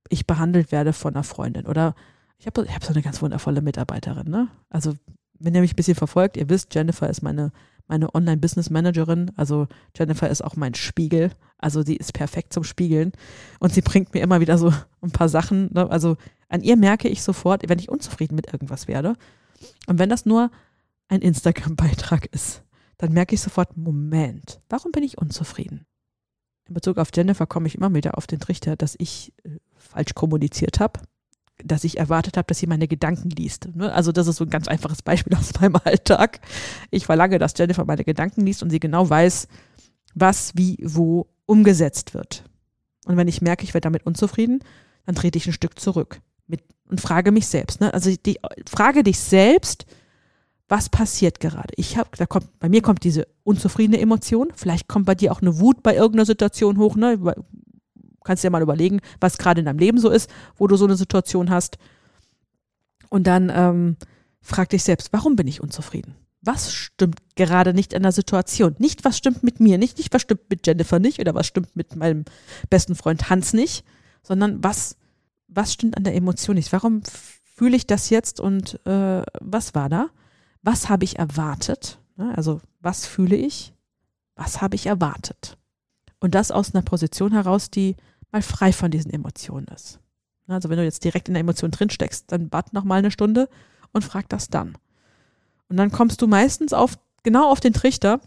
ich 0.09 0.27
behandelt 0.27 0.73
werde 0.73 0.91
von 0.91 1.13
einer 1.13 1.23
Freundin 1.23 1.67
oder 1.67 1.95
ich 2.37 2.45
habe 2.45 2.65
ich 2.65 2.75
hab 2.75 2.83
so 2.83 2.91
eine 2.91 3.01
ganz 3.01 3.21
wundervolle 3.21 3.61
Mitarbeiterin, 3.61 4.29
ne? 4.29 4.49
Also, 4.69 4.93
wenn 5.39 5.55
ihr 5.55 5.61
mich 5.61 5.71
ein 5.71 5.77
bisschen 5.77 5.95
verfolgt, 5.95 6.35
ihr 6.35 6.49
wisst, 6.49 6.75
Jennifer 6.75 7.09
ist 7.09 7.21
meine, 7.21 7.53
meine 7.87 8.13
Online-Business-Managerin. 8.13 9.31
Also 9.35 9.67
Jennifer 9.95 10.29
ist 10.29 10.43
auch 10.43 10.55
mein 10.55 10.73
Spiegel. 10.73 11.31
Also 11.57 11.83
sie 11.83 11.95
ist 11.95 12.13
perfekt 12.13 12.53
zum 12.53 12.63
Spiegeln. 12.63 13.11
Und 13.59 13.73
sie 13.73 13.81
bringt 13.81 14.13
mir 14.13 14.21
immer 14.21 14.39
wieder 14.39 14.57
so 14.57 14.73
ein 15.01 15.11
paar 15.11 15.29
Sachen. 15.29 15.71
Ne? 15.73 15.89
Also 15.89 16.17
an 16.49 16.61
ihr 16.61 16.77
merke 16.77 17.07
ich 17.07 17.21
sofort, 17.21 17.67
wenn 17.67 17.79
ich 17.79 17.89
unzufrieden 17.89 18.35
mit 18.35 18.51
irgendwas 18.51 18.87
werde. 18.87 19.15
Und 19.87 19.99
wenn 19.99 20.09
das 20.09 20.25
nur 20.25 20.51
ein 21.07 21.21
Instagram-Beitrag 21.21 22.25
ist, 22.27 22.63
dann 22.97 23.13
merke 23.13 23.35
ich 23.35 23.41
sofort, 23.41 23.77
Moment, 23.77 24.61
warum 24.69 24.91
bin 24.91 25.03
ich 25.03 25.17
unzufrieden? 25.17 25.85
In 26.67 26.73
Bezug 26.73 26.97
auf 26.97 27.09
Jennifer 27.13 27.45
komme 27.45 27.67
ich 27.67 27.75
immer 27.75 27.93
wieder 27.93 28.17
auf 28.17 28.25
den 28.25 28.39
Trichter, 28.39 28.75
dass 28.75 28.95
ich 28.97 29.33
äh, 29.43 29.57
falsch 29.75 30.15
kommuniziert 30.15 30.79
habe 30.79 31.01
dass 31.63 31.83
ich 31.83 31.97
erwartet 31.97 32.37
habe, 32.37 32.47
dass 32.47 32.59
sie 32.59 32.67
meine 32.67 32.87
Gedanken 32.87 33.29
liest. 33.29 33.69
Ne? 33.75 33.91
Also 33.91 34.11
das 34.11 34.27
ist 34.27 34.37
so 34.37 34.43
ein 34.43 34.49
ganz 34.49 34.67
einfaches 34.67 35.01
Beispiel 35.01 35.35
aus 35.37 35.53
meinem 35.59 35.75
Alltag. 35.83 36.39
Ich 36.91 37.05
verlange, 37.05 37.39
dass 37.39 37.53
Jennifer 37.57 37.85
meine 37.85 38.03
Gedanken 38.03 38.45
liest 38.45 38.63
und 38.63 38.69
sie 38.69 38.79
genau 38.79 39.09
weiß, 39.09 39.47
was, 40.13 40.53
wie, 40.55 40.77
wo 40.83 41.27
umgesetzt 41.45 42.13
wird. 42.13 42.43
Und 43.05 43.17
wenn 43.17 43.27
ich 43.27 43.41
merke, 43.41 43.63
ich 43.63 43.73
werde 43.73 43.85
damit 43.85 44.05
unzufrieden, 44.05 44.63
dann 45.05 45.15
trete 45.15 45.37
ich 45.37 45.47
ein 45.47 45.53
Stück 45.53 45.79
zurück 45.79 46.21
mit, 46.47 46.61
und 46.89 47.01
frage 47.01 47.31
mich 47.31 47.47
selbst. 47.47 47.81
Ne? 47.81 47.93
Also 47.93 48.13
die, 48.25 48.39
frage 48.67 49.03
dich 49.03 49.19
selbst, 49.19 49.85
was 50.67 50.89
passiert 50.89 51.39
gerade? 51.39 51.73
Ich 51.75 51.97
habe, 51.97 52.09
da 52.17 52.25
kommt, 52.25 52.59
bei 52.59 52.69
mir 52.69 52.81
kommt 52.81 53.03
diese 53.03 53.27
unzufriedene 53.43 53.99
Emotion. 53.99 54.49
Vielleicht 54.55 54.87
kommt 54.87 55.05
bei 55.05 55.13
dir 55.13 55.31
auch 55.31 55.41
eine 55.41 55.59
Wut 55.59 55.83
bei 55.83 55.93
irgendeiner 55.93 56.25
Situation 56.25 56.77
hoch. 56.77 56.95
Ne? 56.95 57.19
Kannst 58.25 58.43
dir 58.43 58.49
mal 58.49 58.61
überlegen, 58.61 58.99
was 59.21 59.37
gerade 59.37 59.59
in 59.59 59.65
deinem 59.65 59.79
Leben 59.79 59.99
so 59.99 60.09
ist, 60.09 60.29
wo 60.57 60.67
du 60.67 60.75
so 60.75 60.85
eine 60.85 60.97
Situation 60.97 61.49
hast. 61.49 61.77
Und 63.09 63.27
dann 63.27 63.51
ähm, 63.53 63.97
frag 64.41 64.69
dich 64.69 64.83
selbst, 64.83 65.13
warum 65.13 65.35
bin 65.35 65.47
ich 65.47 65.61
unzufrieden? 65.61 66.15
Was 66.41 66.73
stimmt 66.73 67.19
gerade 67.35 67.73
nicht 67.73 67.93
in 67.93 68.03
der 68.03 68.11
Situation? 68.11 68.75
Nicht, 68.77 69.05
was 69.05 69.17
stimmt 69.17 69.43
mit 69.43 69.59
mir 69.59 69.77
nicht, 69.77 69.97
nicht, 69.97 70.13
was 70.13 70.21
stimmt 70.21 70.49
mit 70.49 70.67
Jennifer 70.67 70.99
nicht 70.99 71.19
oder 71.19 71.33
was 71.33 71.47
stimmt 71.47 71.75
mit 71.75 71.95
meinem 71.95 72.25
besten 72.69 72.95
Freund 72.95 73.29
Hans 73.29 73.53
nicht, 73.53 73.85
sondern 74.21 74.63
was, 74.63 74.97
was 75.47 75.73
stimmt 75.73 75.97
an 75.97 76.03
der 76.03 76.15
Emotion 76.15 76.55
nicht? 76.55 76.71
Warum 76.71 77.01
fühle 77.43 77.77
ich 77.77 77.87
das 77.87 78.09
jetzt 78.09 78.39
und 78.39 78.85
äh, 78.85 79.23
was 79.39 79.73
war 79.73 79.89
da? 79.89 80.09
was 80.65 80.89
habe 80.89 81.05
ich 81.05 81.19
erwartet? 81.19 81.99
Ne, 82.17 82.33
also 82.35 82.59
was 82.81 83.05
fühle 83.05 83.35
ich? 83.35 83.73
Was 84.35 84.61
habe 84.61 84.75
ich 84.75 84.87
erwartet? 84.87 85.57
Und 86.19 86.35
das 86.35 86.51
aus 86.51 86.73
einer 86.73 86.81
Position 86.81 87.31
heraus, 87.31 87.69
die 87.69 87.95
mal 88.35 88.41
frei 88.41 88.73
von 88.73 88.91
diesen 88.91 89.11
Emotionen 89.11 89.67
ist. 89.67 89.99
Also 90.47 90.69
wenn 90.69 90.77
du 90.77 90.83
jetzt 90.83 91.03
direkt 91.05 91.29
in 91.29 91.33
der 91.33 91.41
Emotion 91.41 91.71
drin 91.71 91.89
steckst, 91.89 92.31
dann 92.31 92.51
warte 92.51 92.75
noch 92.75 92.83
mal 92.83 92.99
eine 92.99 93.09
Stunde 93.09 93.47
und 93.93 94.03
frag 94.03 94.27
das 94.27 94.49
dann. 94.49 94.77
Und 95.69 95.77
dann 95.77 95.89
kommst 95.91 96.21
du 96.21 96.27
meistens 96.27 96.73
auf 96.73 96.99
genau 97.23 97.49
auf 97.49 97.61
den 97.61 97.73
Trichter. 97.73 98.19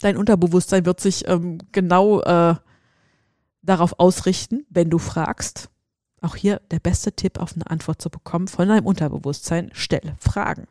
Dein 0.00 0.18
Unterbewusstsein 0.18 0.84
wird 0.84 1.00
sich 1.00 1.26
ähm, 1.26 1.58
genau 1.72 2.20
äh, 2.20 2.56
darauf 3.62 3.98
ausrichten, 3.98 4.66
wenn 4.68 4.90
du 4.90 4.98
fragst. 4.98 5.70
Auch 6.20 6.36
hier 6.36 6.60
der 6.70 6.78
beste 6.78 7.12
Tipp, 7.12 7.40
auf 7.40 7.54
eine 7.54 7.68
Antwort 7.70 8.02
zu 8.02 8.10
bekommen 8.10 8.48
von 8.48 8.68
deinem 8.68 8.86
Unterbewusstsein. 8.86 9.70
Stelle 9.72 10.14
Fragen. 10.20 10.68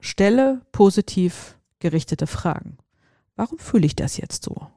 Stelle 0.00 0.62
positiv 0.72 1.58
gerichtete 1.80 2.26
Fragen. 2.26 2.78
Warum 3.36 3.58
fühle 3.58 3.86
ich 3.86 3.94
das 3.94 4.16
jetzt 4.16 4.44
so? 4.44 4.68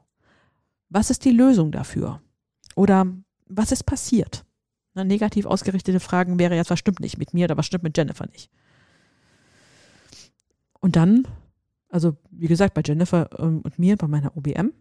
Was 0.88 1.10
ist 1.10 1.24
die 1.24 1.30
Lösung 1.30 1.72
dafür? 1.72 2.20
Oder 2.74 3.06
was 3.46 3.72
ist 3.72 3.84
passiert? 3.84 4.44
Na, 4.94 5.04
negativ 5.04 5.46
ausgerichtete 5.46 6.00
Fragen 6.00 6.38
wäre 6.38 6.56
jetzt, 6.56 6.70
was 6.70 6.78
stimmt 6.78 7.00
nicht 7.00 7.18
mit 7.18 7.34
mir 7.34 7.44
oder 7.44 7.56
was 7.56 7.66
stimmt 7.66 7.84
mit 7.84 7.96
Jennifer 7.96 8.26
nicht? 8.26 8.50
Und 10.80 10.96
dann, 10.96 11.26
also 11.88 12.16
wie 12.30 12.46
gesagt, 12.46 12.74
bei 12.74 12.82
Jennifer 12.84 13.28
ähm, 13.38 13.60
und 13.62 13.78
mir, 13.78 13.96
bei 13.96 14.06
meiner 14.06 14.36
OBM, 14.36 14.72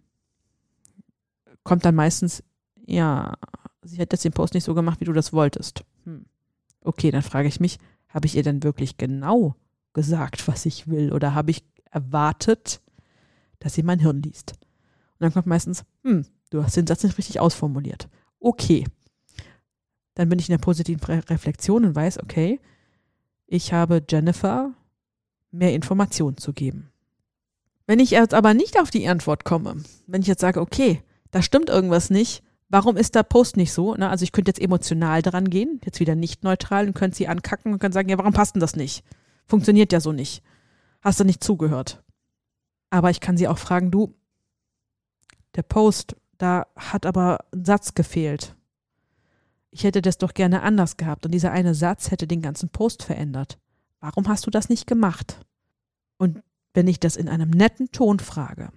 kommt 1.64 1.84
dann 1.84 1.96
meistens, 1.96 2.44
ja, 2.86 3.34
sie 3.82 4.00
hat 4.00 4.12
jetzt 4.12 4.24
den 4.24 4.34
Post 4.34 4.54
nicht 4.54 4.64
so 4.64 4.74
gemacht, 4.74 5.00
wie 5.02 5.06
du 5.06 5.14
das 5.14 5.34
wolltest. 5.34 5.84
Hm. 6.04 6.26
Okay, 6.82 7.12
dann 7.12 7.24
frage 7.24 7.48
ich 7.48 7.60
mich, 7.60 7.80
habe 8.08 8.28
ich 8.28 8.36
ihr 8.36 8.44
denn 8.44 8.64
wirklich 8.64 8.98
genau 8.98 9.56
gesagt, 9.94 10.48
was 10.48 10.66
ich 10.66 10.88
will? 10.88 11.12
Oder 11.12 11.34
habe 11.34 11.52
ich 11.52 11.66
erwartet, 11.92 12.82
dass 13.60 13.74
sie 13.74 13.84
mein 13.84 14.00
Hirn 14.00 14.22
liest? 14.22 14.54
Und 15.20 15.24
dann 15.24 15.34
kommt 15.34 15.48
meistens, 15.48 15.84
hm, 16.04 16.26
du 16.50 16.64
hast 16.64 16.78
den 16.78 16.88
Satz 16.88 17.04
nicht 17.04 17.18
richtig 17.18 17.40
ausformuliert. 17.40 18.10
Okay. 18.40 18.86
Dann 20.14 20.30
bin 20.30 20.40
ich 20.40 20.50
in 20.50 20.54
der 20.54 20.64
positiven 20.64 21.04
Reflexion 21.04 21.86
und 21.86 21.96
weiß, 21.96 22.22
okay, 22.22 22.60
ich 23.48 23.74
habe 23.74 24.04
Jennifer 24.10 24.74
mehr 25.52 25.74
Informationen 25.74 26.38
zu 26.38 26.54
geben. 26.54 26.90
Wenn 27.88 28.00
ich 28.00 28.12
jetzt 28.12 28.34
aber 28.34 28.54
nicht 28.54 28.80
auf 28.80 28.90
die 28.90 29.08
Antwort 29.08 29.46
komme, 29.46 29.84
wenn 30.08 30.22
ich 30.22 30.28
jetzt 30.28 30.42
sage, 30.42 30.60
okay, 30.60 31.04
da 31.32 31.42
stimmt 31.42 31.70
irgendwas 31.70 32.10
nicht. 32.10 32.44
Warum 32.70 32.98
ist 32.98 33.14
der 33.14 33.24
Post 33.24 33.58
nicht 33.58 33.72
so? 33.74 33.94
Na, 33.98 34.10
also 34.10 34.24
ich 34.24 34.32
könnte 34.32 34.50
jetzt 34.50 34.62
emotional 34.62 35.22
dran 35.22 35.50
gehen, 35.50 35.80
jetzt 35.86 36.00
wieder 36.00 36.16
nicht 36.16 36.44
neutral 36.44 36.88
und 36.88 36.96
könnte 36.96 37.18
sie 37.18 37.28
ankacken 37.28 37.74
und 37.74 37.80
könnte 37.80 37.94
sagen, 37.94 38.10
ja, 38.10 38.18
warum 38.18 38.34
passt 38.34 38.56
denn 38.56 38.60
das 38.60 38.76
nicht? 38.76 39.04
Funktioniert 39.46 39.94
ja 39.94 40.00
so 40.00 40.12
nicht. 40.12 40.42
Hast 41.02 41.20
du 41.20 41.24
nicht 41.24 41.44
zugehört? 41.44 42.04
Aber 42.90 43.12
ich 43.12 43.20
kann 43.20 43.38
sie 43.38 43.48
auch 43.48 43.60
fragen, 43.60 43.92
du, 43.92 44.16
der 45.56 45.64
Post, 45.64 46.16
da 46.38 46.68
hat 46.76 47.06
aber 47.06 47.46
ein 47.54 47.66
Satz 47.66 47.94
gefehlt. 47.94 48.56
Ich 49.72 49.84
hätte 49.84 50.02
das 50.02 50.18
doch 50.18 50.34
gerne 50.34 50.62
anders 50.62 50.98
gehabt 50.98 51.26
und 51.26 51.34
dieser 51.34 51.52
eine 51.52 51.76
Satz 51.76 52.12
hätte 52.12 52.28
den 52.28 52.42
ganzen 52.42 52.70
Post 52.70 53.04
verändert. 53.04 53.58
Warum 54.00 54.28
hast 54.28 54.46
du 54.46 54.52
das 54.52 54.70
nicht 54.70 54.88
gemacht? 54.88 55.40
Und 56.18 56.42
wenn 56.74 56.88
ich 56.88 57.00
das 57.00 57.16
in 57.16 57.28
einem 57.28 57.50
netten 57.50 57.92
Ton 57.92 58.20
frage, 58.20 58.72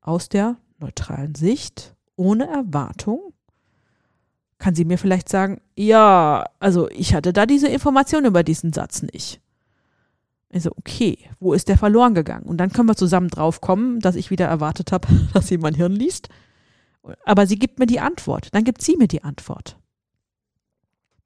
aus 0.00 0.28
der 0.28 0.56
neutralen 0.78 1.34
Sicht, 1.34 1.94
ohne 2.16 2.46
Erwartung, 2.46 3.32
kann 4.58 4.74
sie 4.74 4.84
mir 4.84 4.98
vielleicht 4.98 5.28
sagen, 5.28 5.60
ja, 5.76 6.44
also 6.58 6.88
ich 6.90 7.14
hatte 7.14 7.32
da 7.32 7.46
diese 7.46 7.68
Information 7.68 8.24
über 8.24 8.42
diesen 8.42 8.72
Satz 8.72 9.02
nicht. 9.02 9.40
Also, 10.54 10.70
okay, 10.76 11.18
wo 11.40 11.52
ist 11.52 11.68
der 11.68 11.76
verloren 11.76 12.14
gegangen? 12.14 12.46
Und 12.46 12.58
dann 12.58 12.70
können 12.70 12.88
wir 12.88 12.94
zusammen 12.94 13.28
drauf 13.28 13.60
kommen, 13.60 13.98
dass 13.98 14.14
ich 14.14 14.30
wieder 14.30 14.46
erwartet 14.46 14.92
habe, 14.92 15.08
dass 15.34 15.48
sie 15.48 15.58
mein 15.58 15.74
Hirn 15.74 15.92
liest. 15.92 16.28
Aber 17.24 17.48
sie 17.48 17.58
gibt 17.58 17.80
mir 17.80 17.86
die 17.86 17.98
Antwort. 17.98 18.54
Dann 18.54 18.62
gibt 18.62 18.80
sie 18.80 18.96
mir 18.96 19.08
die 19.08 19.24
Antwort. 19.24 19.76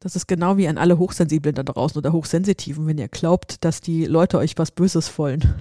Das 0.00 0.16
ist 0.16 0.28
genau 0.28 0.56
wie 0.56 0.66
an 0.66 0.78
alle 0.78 0.98
Hochsensiblen 0.98 1.54
da 1.54 1.62
draußen 1.62 1.98
oder 1.98 2.12
Hochsensitiven, 2.12 2.86
wenn 2.86 2.96
ihr 2.96 3.08
glaubt, 3.08 3.64
dass 3.64 3.82
die 3.82 4.06
Leute 4.06 4.38
euch 4.38 4.56
was 4.56 4.70
Böses 4.70 5.18
wollen. 5.18 5.54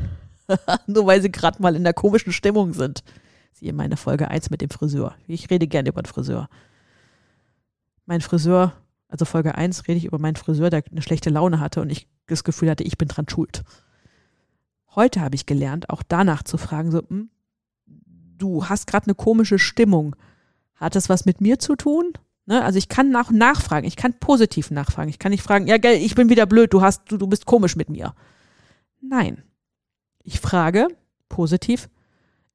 Nur 0.88 1.06
weil 1.06 1.21
sie 1.21 1.32
gerade 1.32 1.62
mal 1.62 1.75
in 1.75 1.84
der 1.84 1.93
komischen 1.93 2.32
Stimmung 2.32 2.73
sind. 2.73 3.03
Siehe 3.51 3.73
meine 3.73 3.97
Folge 3.97 4.30
1 4.30 4.49
mit 4.49 4.62
dem 4.62 4.69
Friseur. 4.69 5.15
Ich 5.27 5.49
rede 5.49 5.67
gerne 5.67 5.89
über 5.89 6.01
den 6.01 6.08
Friseur. 6.08 6.47
Mein 8.06 8.21
Friseur, 8.21 8.73
also 9.10 9.25
Folge 9.25 9.56
1 9.56 9.89
rede 9.89 9.97
ich 9.97 10.06
über 10.06 10.19
meinen 10.19 10.38
Friseur, 10.38 10.69
der 10.69 10.84
eine 10.89 11.01
schlechte 11.01 11.30
Laune 11.30 11.60
hatte 11.60 11.82
und 11.82 11.91
ich 11.91 12.08
das 12.28 12.44
Gefühl 12.44 12.70
hatte, 12.70 12.84
ich 12.84 12.98
bin 12.98 13.08
dran 13.08 13.28
schuld. 13.28 13.63
Heute 14.96 15.22
habe 15.22 15.36
ich 15.36 15.46
gelernt, 15.46 15.90
auch 15.90 16.04
danach 16.08 16.44
zu 16.44 16.58
fragen, 16.58 16.92
so, 16.92 17.02
hm, 17.08 17.30
du 18.38 18.66
hast 18.66 18.88
gerade 18.88 19.08
eine 19.08 19.16
komische 19.16 19.60
Stimmung. 19.60 20.16
Hat 20.76 20.96
das 20.96 21.10
was 21.10 21.26
mit 21.26 21.42
mir 21.42 21.60
zu 21.60 21.76
tun? 21.76 22.13
Ne? 22.46 22.63
Also 22.63 22.78
ich 22.78 22.90
kann 22.90 23.10
nach 23.12 23.32
nachfragen, 23.32 23.88
ich 23.88 23.96
kann 23.96 24.20
positiv 24.20 24.72
nachfragen. 24.72 25.10
Ich 25.10 25.20
kann 25.20 25.32
nicht 25.32 25.44
fragen, 25.44 25.68
ja, 25.68 25.78
gell, 25.78 25.98
ich 25.98 26.16
bin 26.16 26.30
wieder 26.30 26.46
blöd, 26.46 26.74
du 26.74 26.82
hast, 26.82 27.12
du, 27.12 27.18
du 27.18 27.28
bist 27.28 27.46
komisch 27.46 27.76
mit 27.76 27.90
mir. 27.90 28.13
Nein. 29.02 29.44
Ich 30.24 30.40
frage 30.40 30.88
positiv, 31.30 31.90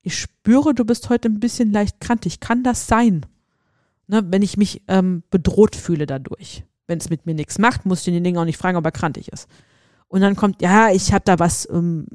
ich 0.02 0.18
spüre, 0.18 0.74
du 0.74 0.84
bist 0.84 1.08
heute 1.08 1.28
ein 1.28 1.40
bisschen 1.40 1.72
leicht 1.72 2.00
krantig. 2.00 2.40
Kann 2.40 2.64
das 2.64 2.86
sein? 2.86 3.24
Ne, 4.08 4.24
wenn 4.30 4.42
ich 4.42 4.56
mich 4.56 4.82
ähm, 4.88 5.22
bedroht 5.30 5.76
fühle 5.76 6.06
dadurch. 6.06 6.64
Wenn 6.86 6.98
es 6.98 7.10
mit 7.10 7.26
mir 7.26 7.34
nichts 7.34 7.58
macht, 7.58 7.86
muss 7.86 8.06
ich 8.06 8.12
den 8.12 8.24
Ding 8.24 8.36
auch 8.36 8.44
nicht 8.44 8.58
fragen, 8.58 8.76
ob 8.76 8.84
er 8.84 8.92
krantig 8.92 9.28
ist. 9.32 9.48
Und 10.08 10.20
dann 10.20 10.36
kommt, 10.36 10.60
ja, 10.60 10.90
ich 10.90 11.12
habe 11.12 11.24
da 11.24 11.38
was, 11.38 11.68
ähm, 11.70 12.06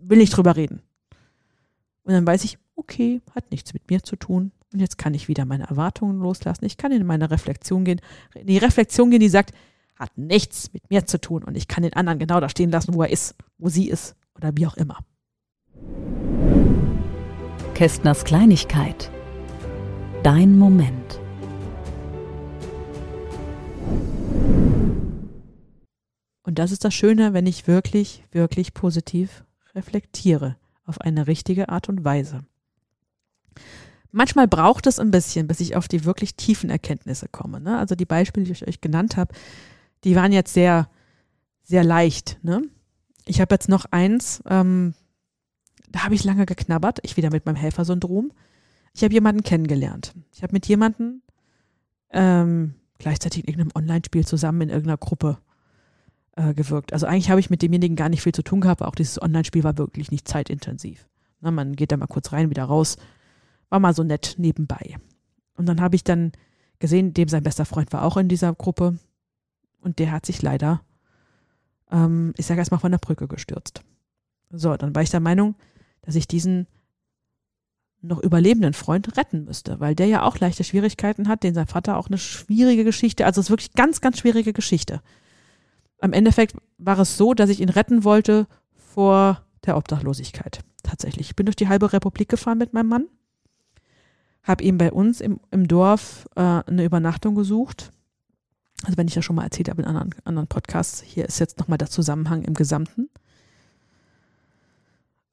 will 0.00 0.18
nicht 0.18 0.36
drüber 0.36 0.56
reden. 0.56 0.82
Und 2.04 2.14
dann 2.14 2.26
weiß 2.26 2.44
ich, 2.44 2.58
okay, 2.76 3.20
hat 3.34 3.50
nichts 3.50 3.74
mit 3.74 3.90
mir 3.90 4.02
zu 4.02 4.16
tun. 4.16 4.52
Und 4.72 4.80
jetzt 4.80 4.98
kann 4.98 5.14
ich 5.14 5.28
wieder 5.28 5.44
meine 5.44 5.68
Erwartungen 5.68 6.18
loslassen. 6.20 6.64
Ich 6.64 6.76
kann 6.76 6.92
in 6.92 7.06
meine 7.06 7.30
Reflexion 7.30 7.84
gehen. 7.84 8.00
In 8.34 8.46
die 8.46 8.58
Reflexion 8.58 9.10
gehen, 9.10 9.20
die 9.20 9.28
sagt, 9.28 9.54
hat 9.96 10.16
nichts 10.16 10.72
mit 10.72 10.88
mir 10.90 11.06
zu 11.06 11.20
tun. 11.20 11.44
Und 11.44 11.56
ich 11.56 11.68
kann 11.68 11.82
den 11.82 11.92
anderen 11.92 12.18
genau 12.18 12.40
da 12.40 12.48
stehen 12.48 12.70
lassen, 12.70 12.94
wo 12.94 13.02
er 13.02 13.10
ist, 13.10 13.34
wo 13.58 13.68
sie 13.68 13.88
ist 13.88 14.16
oder 14.34 14.52
wie 14.56 14.66
auch 14.66 14.76
immer. 14.76 14.98
Kästners 17.74 18.24
Kleinigkeit. 18.24 19.10
Dein 20.22 20.58
Moment. 20.58 21.21
Und 26.44 26.58
das 26.58 26.72
ist 26.72 26.84
das 26.84 26.92
Schöne, 26.92 27.32
wenn 27.32 27.46
ich 27.46 27.66
wirklich, 27.66 28.24
wirklich 28.30 28.74
positiv 28.74 29.44
reflektiere 29.74 30.56
auf 30.84 31.00
eine 31.00 31.26
richtige 31.26 31.68
Art 31.68 31.88
und 31.88 32.04
Weise. 32.04 32.44
Manchmal 34.10 34.46
braucht 34.46 34.86
es 34.86 34.98
ein 34.98 35.10
bisschen, 35.10 35.46
bis 35.46 35.60
ich 35.60 35.76
auf 35.76 35.88
die 35.88 36.04
wirklich 36.04 36.36
tiefen 36.36 36.68
Erkenntnisse 36.68 37.28
komme. 37.28 37.60
Ne? 37.60 37.78
Also 37.78 37.94
die 37.94 38.04
Beispiele, 38.04 38.44
die 38.44 38.52
ich 38.52 38.68
euch 38.68 38.82
genannt 38.82 39.16
habe, 39.16 39.34
die 40.04 40.14
waren 40.16 40.32
jetzt 40.32 40.52
sehr, 40.52 40.88
sehr 41.62 41.84
leicht. 41.84 42.38
Ne? 42.42 42.62
Ich 43.24 43.40
habe 43.40 43.54
jetzt 43.54 43.70
noch 43.70 43.86
eins, 43.86 44.42
ähm, 44.46 44.94
da 45.88 46.04
habe 46.04 46.14
ich 46.14 46.24
lange 46.24 46.44
geknabbert, 46.44 46.98
ich 47.02 47.16
wieder 47.16 47.30
mit 47.30 47.46
meinem 47.46 47.56
Helfersyndrom. 47.56 48.32
Ich 48.92 49.02
habe 49.02 49.14
jemanden 49.14 49.42
kennengelernt. 49.42 50.12
Ich 50.34 50.42
habe 50.42 50.52
mit 50.52 50.66
jemandem 50.66 51.22
ähm, 52.10 52.74
gleichzeitig 53.02 53.42
in 53.44 53.48
irgendeinem 53.48 53.72
Online-Spiel 53.74 54.26
zusammen 54.26 54.62
in 54.62 54.68
irgendeiner 54.70 54.96
Gruppe 54.96 55.38
äh, 56.36 56.54
gewirkt. 56.54 56.92
Also 56.92 57.06
eigentlich 57.06 57.30
habe 57.30 57.40
ich 57.40 57.50
mit 57.50 57.60
demjenigen 57.60 57.96
gar 57.96 58.08
nicht 58.08 58.22
viel 58.22 58.32
zu 58.32 58.42
tun 58.42 58.60
gehabt, 58.60 58.80
auch 58.82 58.94
dieses 58.94 59.20
Online-Spiel 59.20 59.64
war 59.64 59.76
wirklich 59.76 60.10
nicht 60.10 60.26
zeitintensiv. 60.26 61.06
Na, 61.40 61.50
man 61.50 61.74
geht 61.74 61.92
da 61.92 61.96
mal 61.96 62.06
kurz 62.06 62.32
rein, 62.32 62.50
wieder 62.50 62.64
raus. 62.64 62.96
War 63.68 63.80
mal 63.80 63.94
so 63.94 64.04
nett 64.04 64.36
nebenbei. 64.38 64.96
Und 65.56 65.66
dann 65.66 65.80
habe 65.80 65.96
ich 65.96 66.04
dann 66.04 66.32
gesehen, 66.78 67.12
dem 67.12 67.28
sein 67.28 67.42
bester 67.42 67.64
Freund 67.64 67.92
war 67.92 68.04
auch 68.04 68.16
in 68.16 68.28
dieser 68.28 68.54
Gruppe 68.54 68.98
und 69.80 69.98
der 69.98 70.12
hat 70.12 70.24
sich 70.24 70.40
leider, 70.42 70.82
ähm, 71.90 72.32
ich 72.36 72.46
sage 72.46 72.60
erstmal, 72.60 72.80
von 72.80 72.92
der 72.92 72.98
Brücke 72.98 73.26
gestürzt. 73.26 73.82
So, 74.50 74.76
dann 74.76 74.94
war 74.94 75.02
ich 75.02 75.10
der 75.10 75.20
Meinung, 75.20 75.56
dass 76.02 76.14
ich 76.14 76.28
diesen 76.28 76.66
noch 78.02 78.18
überlebenden 78.18 78.74
Freund 78.74 79.16
retten 79.16 79.44
müsste, 79.44 79.80
weil 79.80 79.94
der 79.94 80.06
ja 80.06 80.22
auch 80.22 80.38
leichte 80.38 80.64
Schwierigkeiten 80.64 81.28
hat, 81.28 81.42
den 81.42 81.54
sein 81.54 81.66
Vater 81.66 81.96
auch 81.96 82.08
eine 82.08 82.18
schwierige 82.18 82.84
Geschichte, 82.84 83.24
also 83.24 83.40
es 83.40 83.46
ist 83.46 83.50
wirklich 83.50 83.72
ganz, 83.74 84.00
ganz 84.00 84.18
schwierige 84.18 84.52
Geschichte. 84.52 85.00
Am 86.00 86.12
Endeffekt 86.12 86.56
war 86.78 86.98
es 86.98 87.16
so, 87.16 87.32
dass 87.32 87.48
ich 87.48 87.60
ihn 87.60 87.68
retten 87.68 88.02
wollte 88.02 88.48
vor 88.74 89.44
der 89.64 89.76
Obdachlosigkeit. 89.76 90.60
Tatsächlich. 90.82 91.30
Ich 91.30 91.36
bin 91.36 91.46
durch 91.46 91.56
die 91.56 91.68
halbe 91.68 91.92
Republik 91.92 92.28
gefahren 92.28 92.58
mit 92.58 92.72
meinem 92.72 92.88
Mann, 92.88 93.06
habe 94.42 94.64
ihm 94.64 94.78
bei 94.78 94.90
uns 94.90 95.20
im, 95.20 95.38
im 95.52 95.68
Dorf 95.68 96.26
äh, 96.34 96.40
eine 96.40 96.84
Übernachtung 96.84 97.36
gesucht. 97.36 97.92
Also 98.84 98.96
wenn 98.96 99.06
ich 99.06 99.14
ja 99.14 99.22
schon 99.22 99.36
mal 99.36 99.44
erzählt 99.44 99.68
habe 99.68 99.82
in 99.82 99.88
anderen, 99.88 100.12
anderen 100.24 100.48
Podcasts, 100.48 101.00
hier 101.00 101.24
ist 101.24 101.38
jetzt 101.38 101.60
nochmal 101.60 101.78
der 101.78 101.88
Zusammenhang 101.88 102.42
im 102.42 102.54
Gesamten. 102.54 103.08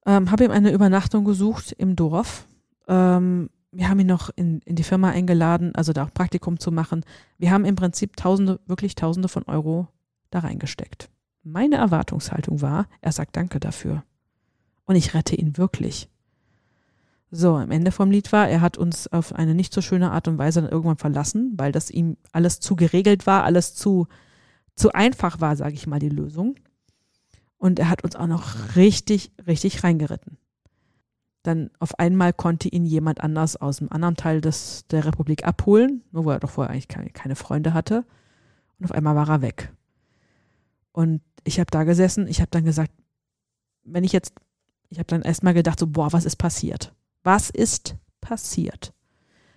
Ähm, 0.05 0.29
habe 0.29 0.45
ihm 0.45 0.51
eine 0.51 0.71
Übernachtung 0.71 1.25
gesucht 1.25 1.71
im 1.77 1.95
Dorf. 1.95 2.45
Ähm, 2.89 3.49
wir 3.71 3.88
haben 3.88 3.99
ihn 3.99 4.08
noch 4.08 4.32
in, 4.36 4.62
in 4.65 4.75
die 4.75 4.84
Firma 4.84 5.12
eingeladen, 5.12 5.73
also 5.75 5.93
da 5.93 6.04
auch 6.04 6.13
Praktikum 6.13 6.60
zu 6.60 6.71
machen. 6.71 7.06
Wir 7.38 7.52
haben 7.52 7.65
im 7.65 7.75
Prinzip 7.75 8.17
Tausende, 8.17 8.60
wirklich 8.65 8.95
Tausende 8.95 9.30
von 9.30 9.43
Euro 9.43 9.88
da 10.32 10.39
reingesteckt. 10.39 11.10
Meine 11.43 11.78
Erwartungshaltung 11.78 12.62
war, 12.62 12.88
er 13.02 13.12
sagt 13.12 13.38
Danke 13.38 13.60
dafür. 13.60 14.04
Und 14.86 14.95
ich 14.95 15.13
rette 15.13 15.36
ihn 15.36 15.58
wirklich. 15.58 16.10
So, 17.32 17.56
am 17.56 17.69
Ende 17.69 17.91
vom 17.91 18.10
Lied 18.10 18.32
war, 18.32 18.49
er 18.49 18.62
hat 18.62 18.78
uns 18.78 19.08
auf 19.08 19.34
eine 19.34 19.54
nicht 19.54 19.71
so 19.71 19.82
schöne 19.82 20.12
Art 20.12 20.28
und 20.28 20.39
Weise 20.39 20.62
dann 20.62 20.71
irgendwann 20.71 20.97
verlassen, 20.97 21.54
weil 21.58 21.71
das 21.71 21.91
ihm 21.91 22.17
alles 22.32 22.60
zu 22.60 22.75
geregelt 22.75 23.28
war, 23.28 23.43
alles 23.43 23.75
zu, 23.75 24.08
zu 24.75 24.91
einfach 24.93 25.39
war, 25.39 25.56
sage 25.56 25.75
ich 25.75 25.86
mal, 25.86 25.99
die 25.99 26.10
Lösung. 26.10 26.56
Und 27.60 27.78
er 27.78 27.89
hat 27.89 28.04
uns 28.04 28.15
auch 28.15 28.25
noch 28.25 28.75
richtig, 28.75 29.32
richtig 29.45 29.84
reingeritten. 29.84 30.38
Dann 31.43 31.71
auf 31.80 31.97
einmal 31.97 32.34
konnte 32.34 32.67
ihn 32.67 32.86
jemand 32.86 33.21
anders 33.21 33.56
aus 33.56 33.78
dem 33.78 33.91
anderen 33.91 34.15
Teil 34.15 34.41
des, 34.41 34.86
der 34.88 35.06
Republik 35.06 35.45
abholen, 35.45 36.04
nur 36.12 36.25
wo 36.25 36.32
er 36.32 36.39
doch 36.39 36.49
vorher 36.49 36.71
eigentlich 36.71 36.89
keine, 36.89 37.10
keine 37.10 37.36
Freunde 37.36 37.73
hatte. 37.73 38.06
Und 38.78 38.86
auf 38.86 38.91
einmal 38.91 39.15
war 39.15 39.30
er 39.30 39.41
weg. 39.41 39.73
Und 40.91 41.21
ich 41.43 41.60
habe 41.60 41.71
da 41.71 41.84
gesessen, 41.84 42.28
ich 42.28 42.41
habe 42.41 42.52
dann 42.52 42.65
gesagt, 42.65 42.91
wenn 43.84 44.04
ich 44.04 44.12
jetzt, 44.12 44.34
ich 44.89 44.99
habe 44.99 45.08
dann 45.08 45.21
erstmal 45.21 45.54
gedacht, 45.54 45.80
so, 45.80 45.88
boah, 45.88 46.12
was 46.12 46.25
ist 46.25 46.36
passiert? 46.36 46.93
Was 47.23 47.49
ist 47.49 47.95
passiert? 48.21 48.93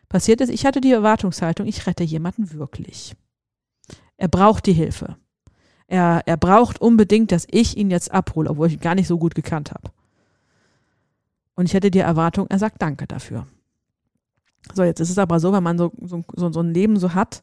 Passiert 0.08 0.40
ist, 0.40 0.50
ich 0.50 0.66
hatte 0.66 0.80
die 0.80 0.92
Erwartungshaltung, 0.92 1.66
ich 1.66 1.86
rette 1.86 2.04
jemanden 2.04 2.52
wirklich. 2.52 3.16
Er 4.16 4.28
braucht 4.28 4.66
die 4.66 4.72
Hilfe. 4.72 5.16
Er, 5.86 6.22
er 6.26 6.36
braucht 6.36 6.80
unbedingt, 6.80 7.32
dass 7.32 7.46
ich 7.50 7.76
ihn 7.76 7.90
jetzt 7.90 8.10
abhole, 8.12 8.50
obwohl 8.50 8.68
ich 8.68 8.74
ihn 8.74 8.80
gar 8.80 8.94
nicht 8.94 9.08
so 9.08 9.18
gut 9.18 9.34
gekannt 9.34 9.72
habe. 9.72 9.90
Und 11.54 11.66
ich 11.66 11.74
hätte 11.74 11.90
die 11.90 11.98
Erwartung, 11.98 12.46
er 12.48 12.58
sagt 12.58 12.80
Danke 12.80 13.06
dafür. 13.06 13.46
So, 14.74 14.84
jetzt 14.84 15.00
ist 15.00 15.10
es 15.10 15.18
aber 15.18 15.40
so, 15.40 15.52
wenn 15.52 15.62
man 15.62 15.78
so, 15.78 15.92
so, 16.00 16.22
so, 16.34 16.60
ein 16.60 16.72
Leben 16.72 16.96
so 16.98 17.14
hat, 17.14 17.42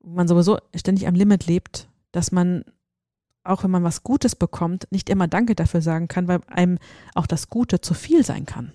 wo 0.00 0.14
man 0.14 0.28
sowieso 0.28 0.58
ständig 0.74 1.06
am 1.06 1.14
Limit 1.14 1.46
lebt, 1.46 1.88
dass 2.12 2.30
man, 2.30 2.64
auch 3.42 3.64
wenn 3.64 3.70
man 3.70 3.84
was 3.84 4.02
Gutes 4.02 4.36
bekommt, 4.36 4.86
nicht 4.90 5.08
immer 5.08 5.28
Danke 5.28 5.54
dafür 5.54 5.80
sagen 5.80 6.08
kann, 6.08 6.28
weil 6.28 6.40
einem 6.48 6.78
auch 7.14 7.26
das 7.26 7.48
Gute 7.48 7.80
zu 7.80 7.94
viel 7.94 8.24
sein 8.24 8.46
kann. 8.46 8.72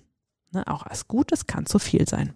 Ne? 0.52 0.66
Auch 0.66 0.84
als 0.84 1.08
Gutes 1.08 1.46
kann 1.46 1.66
zu 1.66 1.78
viel 1.78 2.08
sein. 2.08 2.34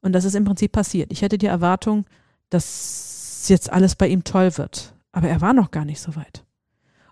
Und 0.00 0.12
das 0.12 0.24
ist 0.24 0.34
im 0.34 0.44
Prinzip 0.44 0.72
passiert. 0.72 1.12
Ich 1.12 1.22
hätte 1.22 1.38
die 1.38 1.46
Erwartung, 1.46 2.06
dass 2.50 3.46
jetzt 3.48 3.72
alles 3.72 3.94
bei 3.94 4.08
ihm 4.08 4.24
toll 4.24 4.56
wird. 4.58 4.94
Aber 5.12 5.28
er 5.28 5.40
war 5.40 5.52
noch 5.52 5.70
gar 5.70 5.84
nicht 5.84 6.00
so 6.00 6.14
weit. 6.16 6.44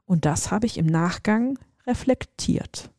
Und 0.04 0.26
das 0.26 0.50
habe 0.50 0.66
ich 0.66 0.76
im 0.76 0.86
Nachgang 0.86 1.58
reflektiert. 1.86 2.90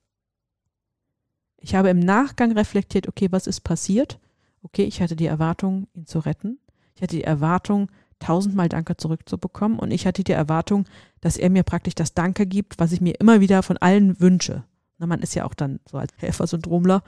Ich 1.65 1.73
habe 1.73 1.89
im 1.89 1.97
Nachgang 1.97 2.51
reflektiert, 2.51 3.07
okay, 3.07 3.29
was 3.31 3.47
ist 3.47 3.61
passiert? 3.61 4.19
Okay, 4.61 4.83
ich 4.83 5.01
hatte 5.01 5.15
die 5.15 5.25
Erwartung, 5.25 5.87
ihn 5.95 6.05
zu 6.05 6.19
retten. 6.19 6.59
Ich 6.93 7.01
hatte 7.01 7.15
die 7.15 7.23
Erwartung, 7.23 7.89
tausendmal 8.19 8.69
Danke 8.69 8.97
zurückzubekommen. 8.97 9.79
Und 9.79 9.89
ich 9.89 10.05
hatte 10.05 10.23
die 10.23 10.31
Erwartung, 10.31 10.85
dass 11.21 11.37
er 11.37 11.49
mir 11.49 11.63
praktisch 11.63 11.95
das 11.95 12.13
Danke 12.13 12.45
gibt, 12.45 12.77
was 12.77 12.91
ich 12.91 13.01
mir 13.01 13.19
immer 13.19 13.41
wieder 13.41 13.63
von 13.63 13.77
allen 13.77 14.19
wünsche. 14.19 14.63
Na, 14.99 15.07
man 15.07 15.21
ist 15.21 15.33
ja 15.33 15.43
auch 15.43 15.55
dann 15.55 15.79
so 15.89 15.97
als 15.97 16.13
Helfersyndromler, 16.17 17.01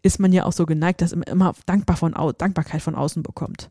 ist 0.00 0.18
man 0.18 0.32
ja 0.32 0.46
auch 0.46 0.52
so 0.52 0.64
geneigt, 0.64 1.02
dass 1.02 1.14
man 1.14 1.24
immer 1.24 1.54
dankbar 1.66 1.98
von, 1.98 2.14
Dankbarkeit 2.38 2.80
von 2.80 2.94
außen 2.94 3.22
bekommt. 3.22 3.70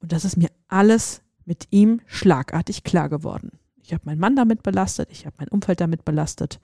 Und 0.00 0.12
das 0.12 0.26
ist 0.26 0.36
mir 0.36 0.50
alles 0.68 1.22
mit 1.46 1.68
ihm 1.70 2.02
schlagartig 2.04 2.84
klar 2.84 3.08
geworden. 3.08 3.52
Ich 3.82 3.94
habe 3.94 4.02
meinen 4.04 4.20
Mann 4.20 4.36
damit 4.36 4.62
belastet, 4.62 5.08
ich 5.10 5.24
habe 5.24 5.36
mein 5.38 5.48
Umfeld 5.48 5.80
damit 5.80 6.04
belastet. 6.04 6.60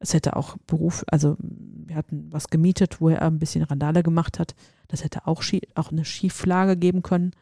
Es 0.00 0.14
hätte 0.14 0.36
auch 0.36 0.56
Beruf, 0.66 1.04
also 1.08 1.36
wir 1.40 1.96
hatten 1.96 2.28
was 2.30 2.48
gemietet, 2.48 3.00
wo 3.00 3.08
er 3.08 3.22
ein 3.22 3.38
bisschen 3.38 3.64
Randale 3.64 4.02
gemacht 4.02 4.38
hat. 4.38 4.54
Das 4.86 5.02
hätte 5.02 5.26
auch, 5.26 5.42
auch 5.74 5.90
eine 5.90 6.04
Schieflage 6.04 6.76
geben 6.76 7.02
können. 7.02 7.32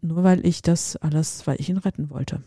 Nur 0.00 0.24
weil 0.24 0.44
ich 0.44 0.62
das 0.62 0.96
alles, 0.96 1.46
weil 1.46 1.60
ich 1.60 1.68
ihn 1.68 1.78
retten 1.78 2.10
wollte. 2.10 2.42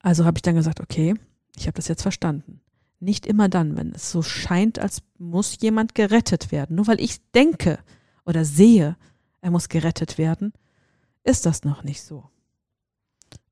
Also 0.00 0.24
habe 0.24 0.38
ich 0.38 0.42
dann 0.42 0.54
gesagt, 0.54 0.80
okay, 0.80 1.14
ich 1.56 1.66
habe 1.66 1.76
das 1.76 1.88
jetzt 1.88 2.02
verstanden. 2.02 2.60
Nicht 3.00 3.26
immer 3.26 3.48
dann, 3.48 3.76
wenn 3.76 3.92
es 3.92 4.10
so 4.10 4.22
scheint, 4.22 4.78
als 4.78 5.02
muss 5.18 5.58
jemand 5.60 5.94
gerettet 5.94 6.52
werden. 6.52 6.76
Nur 6.76 6.86
weil 6.86 7.00
ich 7.00 7.20
denke 7.32 7.78
oder 8.24 8.44
sehe, 8.44 8.96
er 9.40 9.50
muss 9.50 9.68
gerettet 9.68 10.16
werden, 10.16 10.52
ist 11.22 11.46
das 11.46 11.64
noch 11.64 11.84
nicht 11.84 12.02
so. 12.02 12.30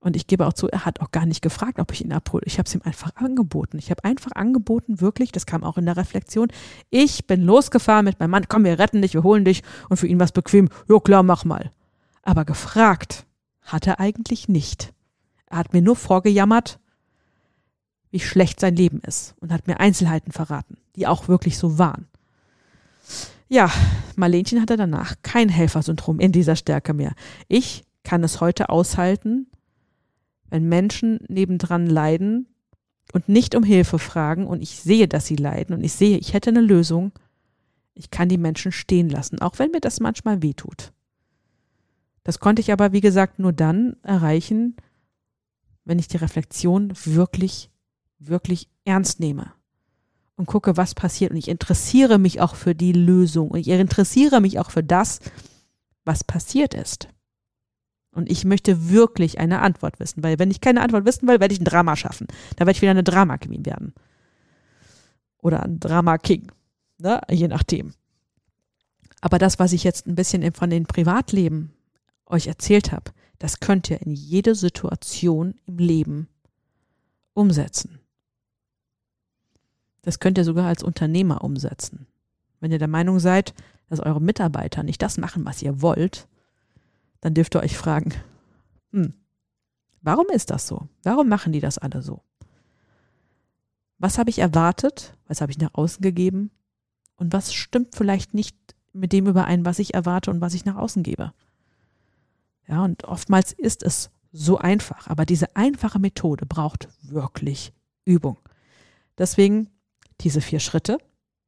Und 0.01 0.17
ich 0.17 0.27
gebe 0.27 0.47
auch 0.47 0.53
zu, 0.53 0.69
er 0.69 0.85
hat 0.85 1.01
auch 1.01 1.13
gar 1.13 1.27
nicht 1.27 1.43
gefragt, 1.43 1.79
ob 1.79 1.93
ich 1.93 2.05
ihn 2.05 2.13
abhole. 2.13 2.43
Ich 2.45 2.59
habe 2.59 2.67
es 2.67 2.75
ihm 2.75 2.83
einfach 2.83 3.15
angeboten. 3.15 3.79
Ich 3.79 3.91
habe 3.91 4.03
einfach 4.05 4.33
angeboten, 4.33 5.01
wirklich, 5.01 5.31
das 5.31 5.47
kam 5.47 5.63
auch 5.63 5.79
in 5.79 5.87
der 5.87 5.97
Reflexion. 5.97 6.49
Ich 6.91 7.27
bin 7.27 7.43
losgefahren 7.43 8.05
mit 8.05 8.19
meinem 8.19 8.31
Mann, 8.31 8.49
komm, 8.49 8.65
wir 8.65 8.79
retten 8.79 9.01
dich, 9.01 9.15
wir 9.15 9.23
holen 9.23 9.45
dich 9.45 9.63
und 9.89 9.97
für 9.97 10.09
ihn 10.09 10.19
was 10.19 10.33
bequem. 10.33 10.69
Ja 10.89 10.99
klar, 10.99 11.23
mach 11.23 11.45
mal. 11.45 11.71
Aber 12.23 12.45
gefragt 12.45 13.27
hat 13.63 13.87
er 13.87 14.01
eigentlich 14.01 14.49
nicht. 14.49 14.93
Er 15.47 15.59
hat 15.59 15.73
mir 15.73 15.83
nur 15.83 15.97
vorgejammert, 15.97 16.81
wie 18.11 18.21
schlecht 18.21 18.59
sein 18.59 18.77
Leben 18.77 19.01
ist 19.07 19.35
und 19.41 19.53
hat 19.53 19.67
mir 19.67 19.81
Einzelheiten 19.81 20.33
verraten, 20.33 20.77
die 20.97 21.07
auch 21.07 21.29
wirklich 21.29 21.59
so 21.59 21.79
waren. 21.79 22.09
Ja, 23.49 23.71
Marlenchen 24.17 24.61
hatte 24.61 24.77
danach 24.77 25.17
kein 25.23 25.49
Helfersyndrom 25.49 26.21
in 26.21 26.33
dieser 26.33 26.57
Stärke 26.57 26.95
mehr. 26.95 27.13
Ich 27.49 27.85
kann 28.03 28.25
es 28.25 28.41
heute 28.41 28.71
aushalten, 28.71 29.47
wenn 30.53 30.69
Menschen 30.69 31.19
nebendran 31.29 31.87
leiden 31.87 32.47
und 33.15 33.27
nicht 33.27 33.55
um 33.55 33.65
Hilfe 33.65 33.99
fragen 33.99 34.47
und 34.47 34.61
ich 34.61 34.79
sehe, 34.79 35.09
dass 35.09 35.25
sie 35.25 35.37
leiden 35.37 35.75
und 35.75 35.83
ich 35.83 35.95
sehe, 35.95 36.19
ich 36.19 36.35
hätte 36.35 36.51
eine 36.51 36.61
Lösung, 36.61 37.13
ich 37.95 38.11
kann 38.11 38.29
die 38.29 38.37
Menschen 38.37 38.71
stehen 38.71 39.09
lassen, 39.09 39.41
auch 39.41 39.59
wenn 39.59 39.71
mir 39.71 39.81
das 39.81 39.99
manchmal 39.99 40.43
wehtut. 40.43 40.93
Das 42.23 42.39
konnte 42.39 42.61
ich 42.61 42.71
aber, 42.71 42.93
wie 42.93 43.01
gesagt, 43.01 43.39
nur 43.39 43.55
dann 43.55 43.97
erreichen, 44.03 44.77
wenn 45.87 45.99
ich 45.99 46.09
die 46.09 46.19
Reflexion 46.19 46.93
wirklich, 47.07 47.71
wirklich 48.19 48.69
ernst 48.85 49.21
nehme 49.21 49.55
und 50.37 50.45
gucke, 50.45 50.77
was 50.77 50.95
passiert. 50.95 51.31
Und 51.31 51.39
ich 51.39 51.49
interessiere 51.49 52.19
mich 52.19 52.43
auch 52.43 52.57
für 52.57 52.75
die 52.75 52.93
Lösung 52.93 53.53
und 53.53 53.59
ich 53.59 53.69
interessiere 53.69 54.43
mich 54.43 54.59
auch 54.59 54.71
für 54.71 54.85
das, 54.85 55.21
was 56.05 56.25
passiert 56.25 56.75
ist. 56.75 57.09
Und 58.13 58.31
ich 58.31 58.45
möchte 58.45 58.91
wirklich 58.91 59.39
eine 59.39 59.61
Antwort 59.61 59.99
wissen, 59.99 60.23
weil 60.23 60.39
wenn 60.39 60.51
ich 60.51 60.61
keine 60.61 60.83
Antwort 60.83 61.07
wissen 61.07 61.27
will, 61.27 61.41
werde 61.41 61.55
ich 61.55 61.61
ein 61.61 61.65
Drama 61.65 61.97
schaffen. 61.97 62.27
Da 62.57 62.61
werde 62.67 62.73
ich 62.73 62.83
wieder 62.83 62.91
eine 62.91 63.03
Drama 63.03 63.39
Queen 63.39 63.65
werden. 63.65 63.95
Oder 65.39 65.63
ein 65.63 65.81
Drama 65.81 66.19
King. 66.19 66.53
Ne? 66.99 67.21
Je 67.31 67.49
nachdem. 67.49 67.95
Aber 69.23 69.39
das, 69.39 69.59
was 69.59 69.73
ich 69.73 69.83
jetzt 69.83 70.07
ein 70.07 70.15
bisschen 70.15 70.53
von 70.53 70.69
den 70.69 70.85
Privatleben 70.85 71.73
euch 72.27 72.49
erzählt 72.49 72.93
habe, 72.93 73.13
das 73.39 73.61
könnt 73.61 73.89
ihr 73.91 74.03
in 74.03 74.13
jede 74.13 74.55
Situation 74.55 75.55
im 75.67 75.79
Leben 75.79 76.29
umsetzen. 77.33 77.99
Das 80.03 80.19
könnt 80.21 80.39
ihr 80.39 80.45
sogar 80.45 80.67
als 80.67 80.83
Unternehmer 80.83 81.43
umsetzen. 81.43 82.07
Wenn 82.61 82.73
ihr 82.73 82.79
der 82.79 82.89
Meinung 82.89 83.21
seid, 83.21 83.55
dass 83.89 84.01
eure 84.01 84.21
Mitarbeiter 84.21 84.83
nicht 84.83 85.01
das 85.01 85.19
machen, 85.19 85.45
was 85.45 85.63
ihr 85.63 85.81
wollt, 85.81 86.29
dann 87.23 87.33
dürft 87.33 87.55
ihr 87.57 87.63
euch 87.63 87.79
fragen, 87.79 88.13
hm, 88.91 89.15
warum 90.03 90.27
ist 90.29 90.51
das 90.51 90.67
so? 90.67 90.89
Warum 91.03 91.29
machen 91.29 91.53
die 91.53 91.61
das 91.61 91.79
alle 91.79 92.03
so? 92.03 92.21
Was 93.99 94.19
habe 94.19 94.29
ich 94.29 94.41
erwartet? 94.41 95.17
Was 95.29 95.41
habe 95.41 95.51
ich 95.53 95.59
nach 95.59 95.73
außen 95.73 96.03
gegeben? 96.03 96.51
Und 97.17 97.33
was 97.33 97.55
stimmt 97.55 97.95
vielleicht 97.95 98.35
nicht 98.35 98.57
mit 98.93 99.13
dem 99.13 99.27
überein, 99.27 99.65
was 99.65 99.79
ich 99.79 99.95
erwarte 99.95 100.31
und 100.31 100.41
was 100.41 100.55
ich 100.55 100.65
nach 100.65 100.77
außen 100.77 101.03
gebe? 101.03 101.33
Ja, 102.69 102.85
und 102.85 103.05
oftmals 103.05 103.53
ist 103.53 103.83
es 103.83 104.11
so 104.33 104.59
einfach, 104.59 105.07
aber 105.07 105.25
diese 105.25 105.57
einfache 105.57 105.99
Methode 105.99 106.47
braucht 106.47 106.89
wirklich 107.03 107.73
Übung. 108.05 108.39
Deswegen 109.19 109.71
diese 110.21 110.41
vier 110.41 110.59
Schritte. 110.59 110.99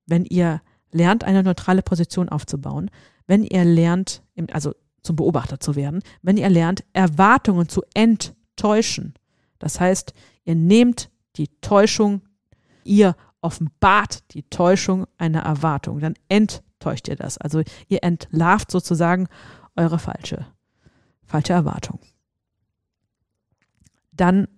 Wenn 0.07 0.25
ihr 0.25 0.61
lernt, 0.93 1.25
eine 1.25 1.43
neutrale 1.43 1.83
Position 1.83 2.29
aufzubauen, 2.29 2.91
wenn 3.27 3.43
ihr 3.43 3.65
lernt, 3.65 4.23
also 4.53 4.75
zum 5.05 5.17
Beobachter 5.17 5.61
zu 5.61 5.77
werden, 5.77 6.03
wenn 6.23 6.37
ihr 6.37 6.51
lernt, 6.51 6.83
Erwartungen 6.93 7.69
zu 7.69 7.83
enttäuschen. 7.95 9.15
Das 9.61 9.79
heißt, 9.79 10.15
ihr 10.45 10.57
nehmt 10.57 11.11
die 11.37 11.49
Täuschung, 11.61 12.23
ihr 12.83 13.15
offenbart 13.41 14.35
die 14.35 14.43
Täuschung 14.45 15.07
einer 15.19 15.43
Erwartung, 15.43 16.01
dann 16.01 16.15
enttäuscht 16.29 17.09
ihr 17.09 17.17
das. 17.17 17.39
Also 17.39 17.63
ihr 17.89 18.03
entlarvt 18.03 18.71
sozusagen 18.71 19.29
eure 19.77 19.99
falsche, 19.99 20.47
falsche 21.25 21.53
Erwartung. 21.53 22.01
Dann 24.13 24.49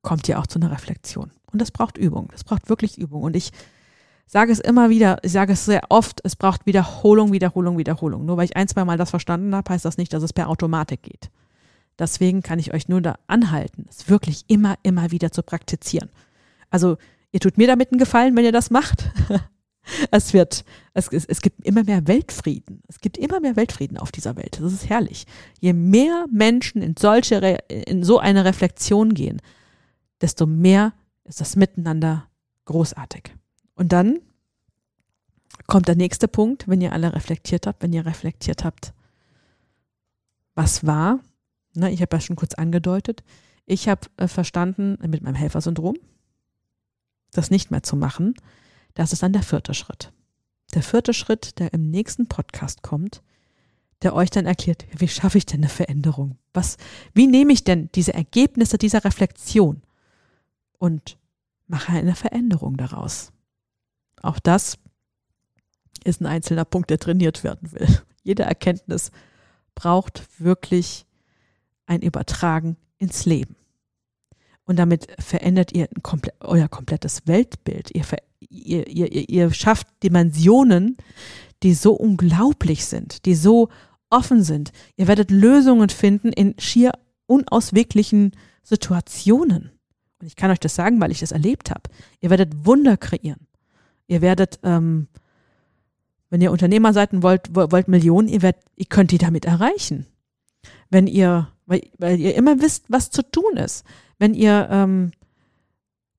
kommt 0.00 0.28
ihr 0.28 0.38
auch 0.40 0.46
zu 0.46 0.58
einer 0.58 0.72
Reflexion. 0.72 1.30
Und 1.52 1.60
das 1.60 1.70
braucht 1.70 1.96
Übung. 1.96 2.28
Das 2.32 2.44
braucht 2.44 2.68
wirklich 2.68 2.98
Übung. 2.98 3.22
Und 3.22 3.36
ich 3.36 3.52
sage 4.32 4.50
es 4.50 4.60
immer 4.60 4.88
wieder, 4.88 5.18
ich 5.22 5.32
sage 5.32 5.52
es 5.52 5.66
sehr 5.66 5.82
oft, 5.90 6.22
es 6.24 6.36
braucht 6.36 6.64
Wiederholung, 6.64 7.32
Wiederholung, 7.32 7.76
Wiederholung. 7.76 8.24
Nur 8.24 8.38
weil 8.38 8.46
ich 8.46 8.56
ein, 8.56 8.66
zwei 8.66 8.82
Mal 8.82 8.96
das 8.96 9.10
verstanden 9.10 9.54
habe, 9.54 9.70
heißt 9.70 9.84
das 9.84 9.98
nicht, 9.98 10.10
dass 10.14 10.22
es 10.22 10.32
per 10.32 10.48
Automatik 10.48 11.02
geht. 11.02 11.30
Deswegen 11.98 12.42
kann 12.42 12.58
ich 12.58 12.72
euch 12.72 12.88
nur 12.88 13.02
da 13.02 13.16
anhalten, 13.26 13.84
es 13.90 14.08
wirklich 14.08 14.44
immer, 14.48 14.76
immer 14.82 15.10
wieder 15.10 15.32
zu 15.32 15.42
praktizieren. 15.42 16.08
Also 16.70 16.96
ihr 17.30 17.40
tut 17.40 17.58
mir 17.58 17.66
damit 17.66 17.92
einen 17.92 17.98
Gefallen, 17.98 18.34
wenn 18.34 18.46
ihr 18.46 18.52
das 18.52 18.70
macht. 18.70 19.10
Es 20.12 20.32
wird, 20.32 20.64
es, 20.94 21.08
es, 21.08 21.24
es 21.24 21.40
gibt 21.40 21.66
immer 21.66 21.82
mehr 21.82 22.06
Weltfrieden. 22.06 22.82
Es 22.86 23.00
gibt 23.00 23.18
immer 23.18 23.40
mehr 23.40 23.56
Weltfrieden 23.56 23.98
auf 23.98 24.12
dieser 24.12 24.36
Welt. 24.36 24.60
Das 24.60 24.72
ist 24.72 24.88
herrlich. 24.88 25.26
Je 25.58 25.72
mehr 25.72 26.26
Menschen 26.30 26.82
in 26.82 26.94
solche, 26.96 27.34
in 27.66 28.04
so 28.04 28.20
eine 28.20 28.44
Reflexion 28.44 29.12
gehen, 29.12 29.42
desto 30.20 30.46
mehr 30.46 30.92
ist 31.24 31.40
das 31.40 31.56
Miteinander 31.56 32.28
großartig. 32.66 33.34
Und 33.82 33.88
dann 33.88 34.20
kommt 35.66 35.88
der 35.88 35.96
nächste 35.96 36.28
Punkt, 36.28 36.68
wenn 36.68 36.80
ihr 36.80 36.92
alle 36.92 37.14
reflektiert 37.14 37.66
habt, 37.66 37.82
wenn 37.82 37.92
ihr 37.92 38.06
reflektiert 38.06 38.62
habt, 38.62 38.94
was 40.54 40.86
war. 40.86 41.18
Ne, 41.74 41.90
ich 41.90 42.00
habe 42.00 42.14
ja 42.14 42.20
schon 42.20 42.36
kurz 42.36 42.54
angedeutet. 42.54 43.24
Ich 43.66 43.88
habe 43.88 44.02
äh, 44.18 44.28
verstanden 44.28 44.98
mit 45.04 45.24
meinem 45.24 45.34
Helfersyndrom, 45.34 45.96
das 47.32 47.50
nicht 47.50 47.72
mehr 47.72 47.82
zu 47.82 47.96
machen. 47.96 48.34
Das 48.94 49.12
ist 49.12 49.24
dann 49.24 49.32
der 49.32 49.42
vierte 49.42 49.74
Schritt. 49.74 50.12
Der 50.74 50.84
vierte 50.84 51.12
Schritt, 51.12 51.58
der 51.58 51.72
im 51.72 51.90
nächsten 51.90 52.28
Podcast 52.28 52.82
kommt, 52.82 53.20
der 54.02 54.14
euch 54.14 54.30
dann 54.30 54.46
erklärt, 54.46 54.86
wie 54.96 55.08
schaffe 55.08 55.38
ich 55.38 55.46
denn 55.46 55.58
eine 55.58 55.68
Veränderung? 55.68 56.38
Was, 56.54 56.76
wie 57.14 57.26
nehme 57.26 57.52
ich 57.52 57.64
denn 57.64 57.90
diese 57.96 58.14
Ergebnisse 58.14 58.78
dieser 58.78 59.04
Reflexion 59.04 59.82
und 60.78 61.18
mache 61.66 61.90
eine 61.90 62.14
Veränderung 62.14 62.76
daraus? 62.76 63.31
Auch 64.22 64.38
das 64.38 64.78
ist 66.04 66.20
ein 66.20 66.26
einzelner 66.26 66.64
Punkt, 66.64 66.90
der 66.90 66.98
trainiert 66.98 67.44
werden 67.44 67.72
will. 67.72 67.86
Jede 68.22 68.44
Erkenntnis 68.44 69.10
braucht 69.74 70.22
wirklich 70.38 71.06
ein 71.86 72.02
Übertragen 72.02 72.76
ins 72.98 73.26
Leben. 73.26 73.56
Und 74.64 74.78
damit 74.78 75.08
verändert 75.18 75.72
ihr 75.72 75.88
komple 76.02 76.32
euer 76.40 76.68
komplettes 76.68 77.26
Weltbild. 77.26 77.90
Ihr, 77.90 78.04
ihr, 78.48 78.86
ihr, 78.86 79.28
ihr 79.28 79.52
schafft 79.52 79.88
Dimensionen, 80.02 80.96
die 81.62 81.74
so 81.74 81.92
unglaublich 81.92 82.86
sind, 82.86 83.26
die 83.26 83.34
so 83.34 83.68
offen 84.08 84.42
sind. 84.42 84.72
Ihr 84.96 85.08
werdet 85.08 85.30
Lösungen 85.30 85.88
finden 85.88 86.32
in 86.32 86.54
schier 86.58 86.92
unausweglichen 87.26 88.32
Situationen. 88.62 89.72
Und 90.20 90.26
ich 90.26 90.36
kann 90.36 90.50
euch 90.50 90.60
das 90.60 90.74
sagen, 90.74 91.00
weil 91.00 91.10
ich 91.10 91.20
das 91.20 91.32
erlebt 91.32 91.70
habe. 91.70 91.82
Ihr 92.20 92.30
werdet 92.30 92.64
Wunder 92.64 92.96
kreieren. 92.96 93.48
Ihr 94.06 94.20
werdet, 94.20 94.58
ähm, 94.62 95.08
wenn 96.30 96.40
ihr 96.40 96.52
Unternehmer 96.52 96.92
seid 96.92 97.12
und 97.12 97.22
wollt, 97.22 97.54
wollt 97.54 97.88
Millionen, 97.88 98.28
ihr, 98.28 98.42
werdet, 98.42 98.62
ihr 98.76 98.86
könnt 98.86 99.10
die 99.10 99.18
damit 99.18 99.44
erreichen. 99.44 100.06
Wenn 100.90 101.06
ihr, 101.06 101.48
weil, 101.66 101.82
weil 101.98 102.18
ihr 102.18 102.34
immer 102.34 102.60
wisst, 102.60 102.84
was 102.88 103.10
zu 103.10 103.22
tun 103.22 103.56
ist. 103.56 103.84
Wenn 104.18 104.34
ihr 104.34 104.68
ähm, 104.70 105.12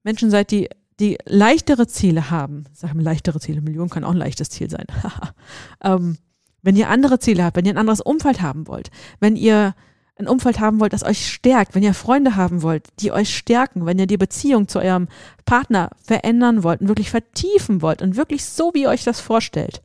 Menschen 0.03 0.29
seid, 0.29 0.51
die 0.51 0.69
die 0.99 1.17
leichtere 1.25 1.87
Ziele 1.87 2.29
haben, 2.29 2.65
sagen 2.73 2.99
wir 2.99 3.03
leichtere 3.03 3.39
Ziele, 3.39 3.61
Millionen 3.61 3.89
kann 3.89 4.03
auch 4.03 4.11
ein 4.11 4.17
leichtes 4.17 4.49
Ziel 4.49 4.69
sein. 4.69 4.85
ähm, 5.83 6.17
wenn 6.61 6.75
ihr 6.75 6.89
andere 6.89 7.19
Ziele 7.19 7.43
habt, 7.43 7.57
wenn 7.57 7.65
ihr 7.65 7.73
ein 7.73 7.77
anderes 7.77 8.01
Umfeld 8.01 8.41
haben 8.41 8.67
wollt, 8.67 8.89
wenn 9.19 9.35
ihr 9.35 9.75
ein 10.15 10.27
Umfeld 10.27 10.59
haben 10.59 10.79
wollt, 10.79 10.93
das 10.93 11.03
euch 11.03 11.31
stärkt, 11.31 11.73
wenn 11.73 11.83
ihr 11.83 11.93
Freunde 11.93 12.35
haben 12.35 12.61
wollt, 12.61 12.87
die 12.99 13.11
euch 13.11 13.35
stärken, 13.35 13.85
wenn 13.85 13.97
ihr 13.97 14.05
die 14.05 14.17
Beziehung 14.17 14.67
zu 14.67 14.79
eurem 14.79 15.07
Partner 15.45 15.89
verändern 16.03 16.63
wollt 16.63 16.81
und 16.81 16.87
wirklich 16.87 17.09
vertiefen 17.09 17.81
wollt 17.81 18.01
und 18.01 18.15
wirklich 18.15 18.45
so, 18.45 18.71
wie 18.73 18.83
ihr 18.83 18.89
euch 18.89 19.03
das 19.03 19.19
vorstellt, 19.19 19.81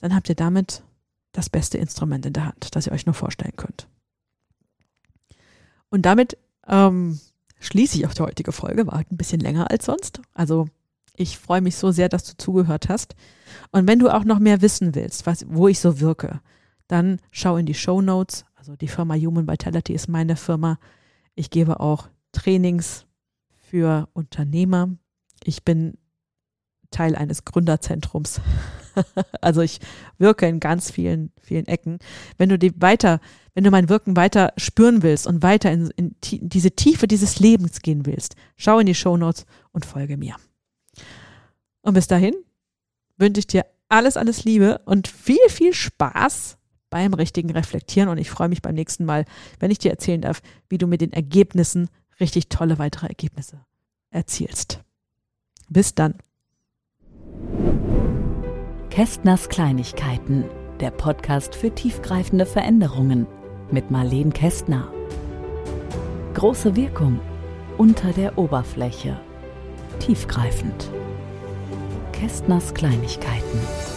dann 0.00 0.14
habt 0.14 0.28
ihr 0.28 0.36
damit 0.36 0.82
das 1.32 1.50
beste 1.50 1.78
Instrument 1.78 2.24
in 2.26 2.32
der 2.32 2.46
Hand, 2.46 2.74
das 2.74 2.86
ihr 2.86 2.92
euch 2.92 3.06
nur 3.06 3.14
vorstellen 3.14 3.56
könnt. 3.56 3.88
Und 5.90 6.02
damit 6.02 6.38
ähm, 6.68 7.18
schließe 7.58 7.98
ich 7.98 8.06
auch 8.06 8.14
die 8.14 8.22
heutige 8.22 8.52
Folge. 8.52 8.86
War 8.86 8.94
halt 8.94 9.12
ein 9.12 9.16
bisschen 9.16 9.40
länger 9.40 9.70
als 9.70 9.84
sonst. 9.84 10.20
Also 10.34 10.68
ich 11.16 11.38
freue 11.38 11.60
mich 11.60 11.76
so 11.76 11.90
sehr, 11.90 12.08
dass 12.08 12.24
du 12.24 12.36
zugehört 12.36 12.88
hast. 12.88 13.14
Und 13.72 13.86
wenn 13.86 13.98
du 13.98 14.08
auch 14.08 14.24
noch 14.24 14.38
mehr 14.38 14.62
wissen 14.62 14.94
willst, 14.94 15.26
was, 15.26 15.44
wo 15.48 15.68
ich 15.68 15.80
so 15.80 16.00
wirke, 16.00 16.40
dann 16.88 17.20
schau 17.30 17.56
in 17.56 17.66
die 17.66 17.74
Show 17.74 18.00
Notes. 18.00 18.44
Also 18.60 18.76
die 18.76 18.88
Firma 18.88 19.14
Human 19.14 19.48
Vitality 19.48 19.94
ist 19.94 20.06
meine 20.06 20.36
Firma. 20.36 20.78
Ich 21.34 21.48
gebe 21.48 21.80
auch 21.80 22.10
Trainings 22.32 23.06
für 23.54 24.06
Unternehmer. 24.12 24.90
Ich 25.44 25.64
bin 25.64 25.96
Teil 26.90 27.16
eines 27.16 27.46
Gründerzentrums. 27.46 28.42
also 29.40 29.62
ich 29.62 29.80
wirke 30.18 30.46
in 30.46 30.60
ganz 30.60 30.90
vielen, 30.90 31.32
vielen 31.40 31.68
Ecken. 31.68 32.00
Wenn 32.36 32.50
du 32.50 32.58
die 32.58 32.78
weiter 32.82 33.20
wenn 33.54 33.64
du 33.64 33.70
mein 33.70 33.88
Wirken 33.88 34.14
weiter 34.14 34.52
spüren 34.58 35.02
willst 35.02 35.26
und 35.26 35.42
weiter 35.42 35.72
in, 35.72 35.90
in, 35.96 36.14
in 36.30 36.48
diese 36.50 36.72
Tiefe 36.72 37.08
dieses 37.08 37.40
Lebens 37.40 37.80
gehen 37.80 38.04
willst, 38.04 38.36
schau 38.58 38.78
in 38.78 38.86
die 38.86 38.94
Show 38.94 39.16
Notes 39.16 39.46
und 39.72 39.86
folge 39.86 40.18
mir. 40.18 40.36
Und 41.80 41.94
bis 41.94 42.08
dahin 42.08 42.34
wünsche 43.16 43.38
ich 43.38 43.46
dir 43.46 43.64
alles, 43.88 44.18
alles 44.18 44.44
Liebe 44.44 44.82
und 44.84 45.08
viel, 45.08 45.48
viel 45.48 45.72
Spaß 45.72 46.58
beim 46.90 47.14
richtigen 47.14 47.50
Reflektieren. 47.50 48.08
Und 48.08 48.18
ich 48.18 48.30
freue 48.30 48.48
mich 48.48 48.62
beim 48.62 48.74
nächsten 48.74 49.04
Mal, 49.04 49.24
wenn 49.58 49.70
ich 49.70 49.78
dir 49.78 49.90
erzählen 49.90 50.20
darf, 50.20 50.42
wie 50.68 50.78
du 50.78 50.86
mit 50.86 51.00
den 51.00 51.12
Ergebnissen 51.12 51.88
richtig 52.20 52.48
tolle 52.48 52.78
weitere 52.78 53.06
Ergebnisse 53.06 53.64
erzielst. 54.10 54.82
Bis 55.68 55.94
dann. 55.94 56.14
Kästners 58.90 59.48
Kleinigkeiten, 59.48 60.44
der 60.80 60.90
Podcast 60.90 61.54
für 61.54 61.74
tiefgreifende 61.74 62.44
Veränderungen 62.44 63.26
mit 63.70 63.90
Marleen 63.90 64.32
Kästner. 64.32 64.92
Große 66.34 66.74
Wirkung 66.74 67.20
unter 67.78 68.12
der 68.12 68.36
Oberfläche. 68.36 69.18
Tiefgreifend. 70.00 70.90
Kästners 72.12 72.74
Kleinigkeiten. 72.74 73.89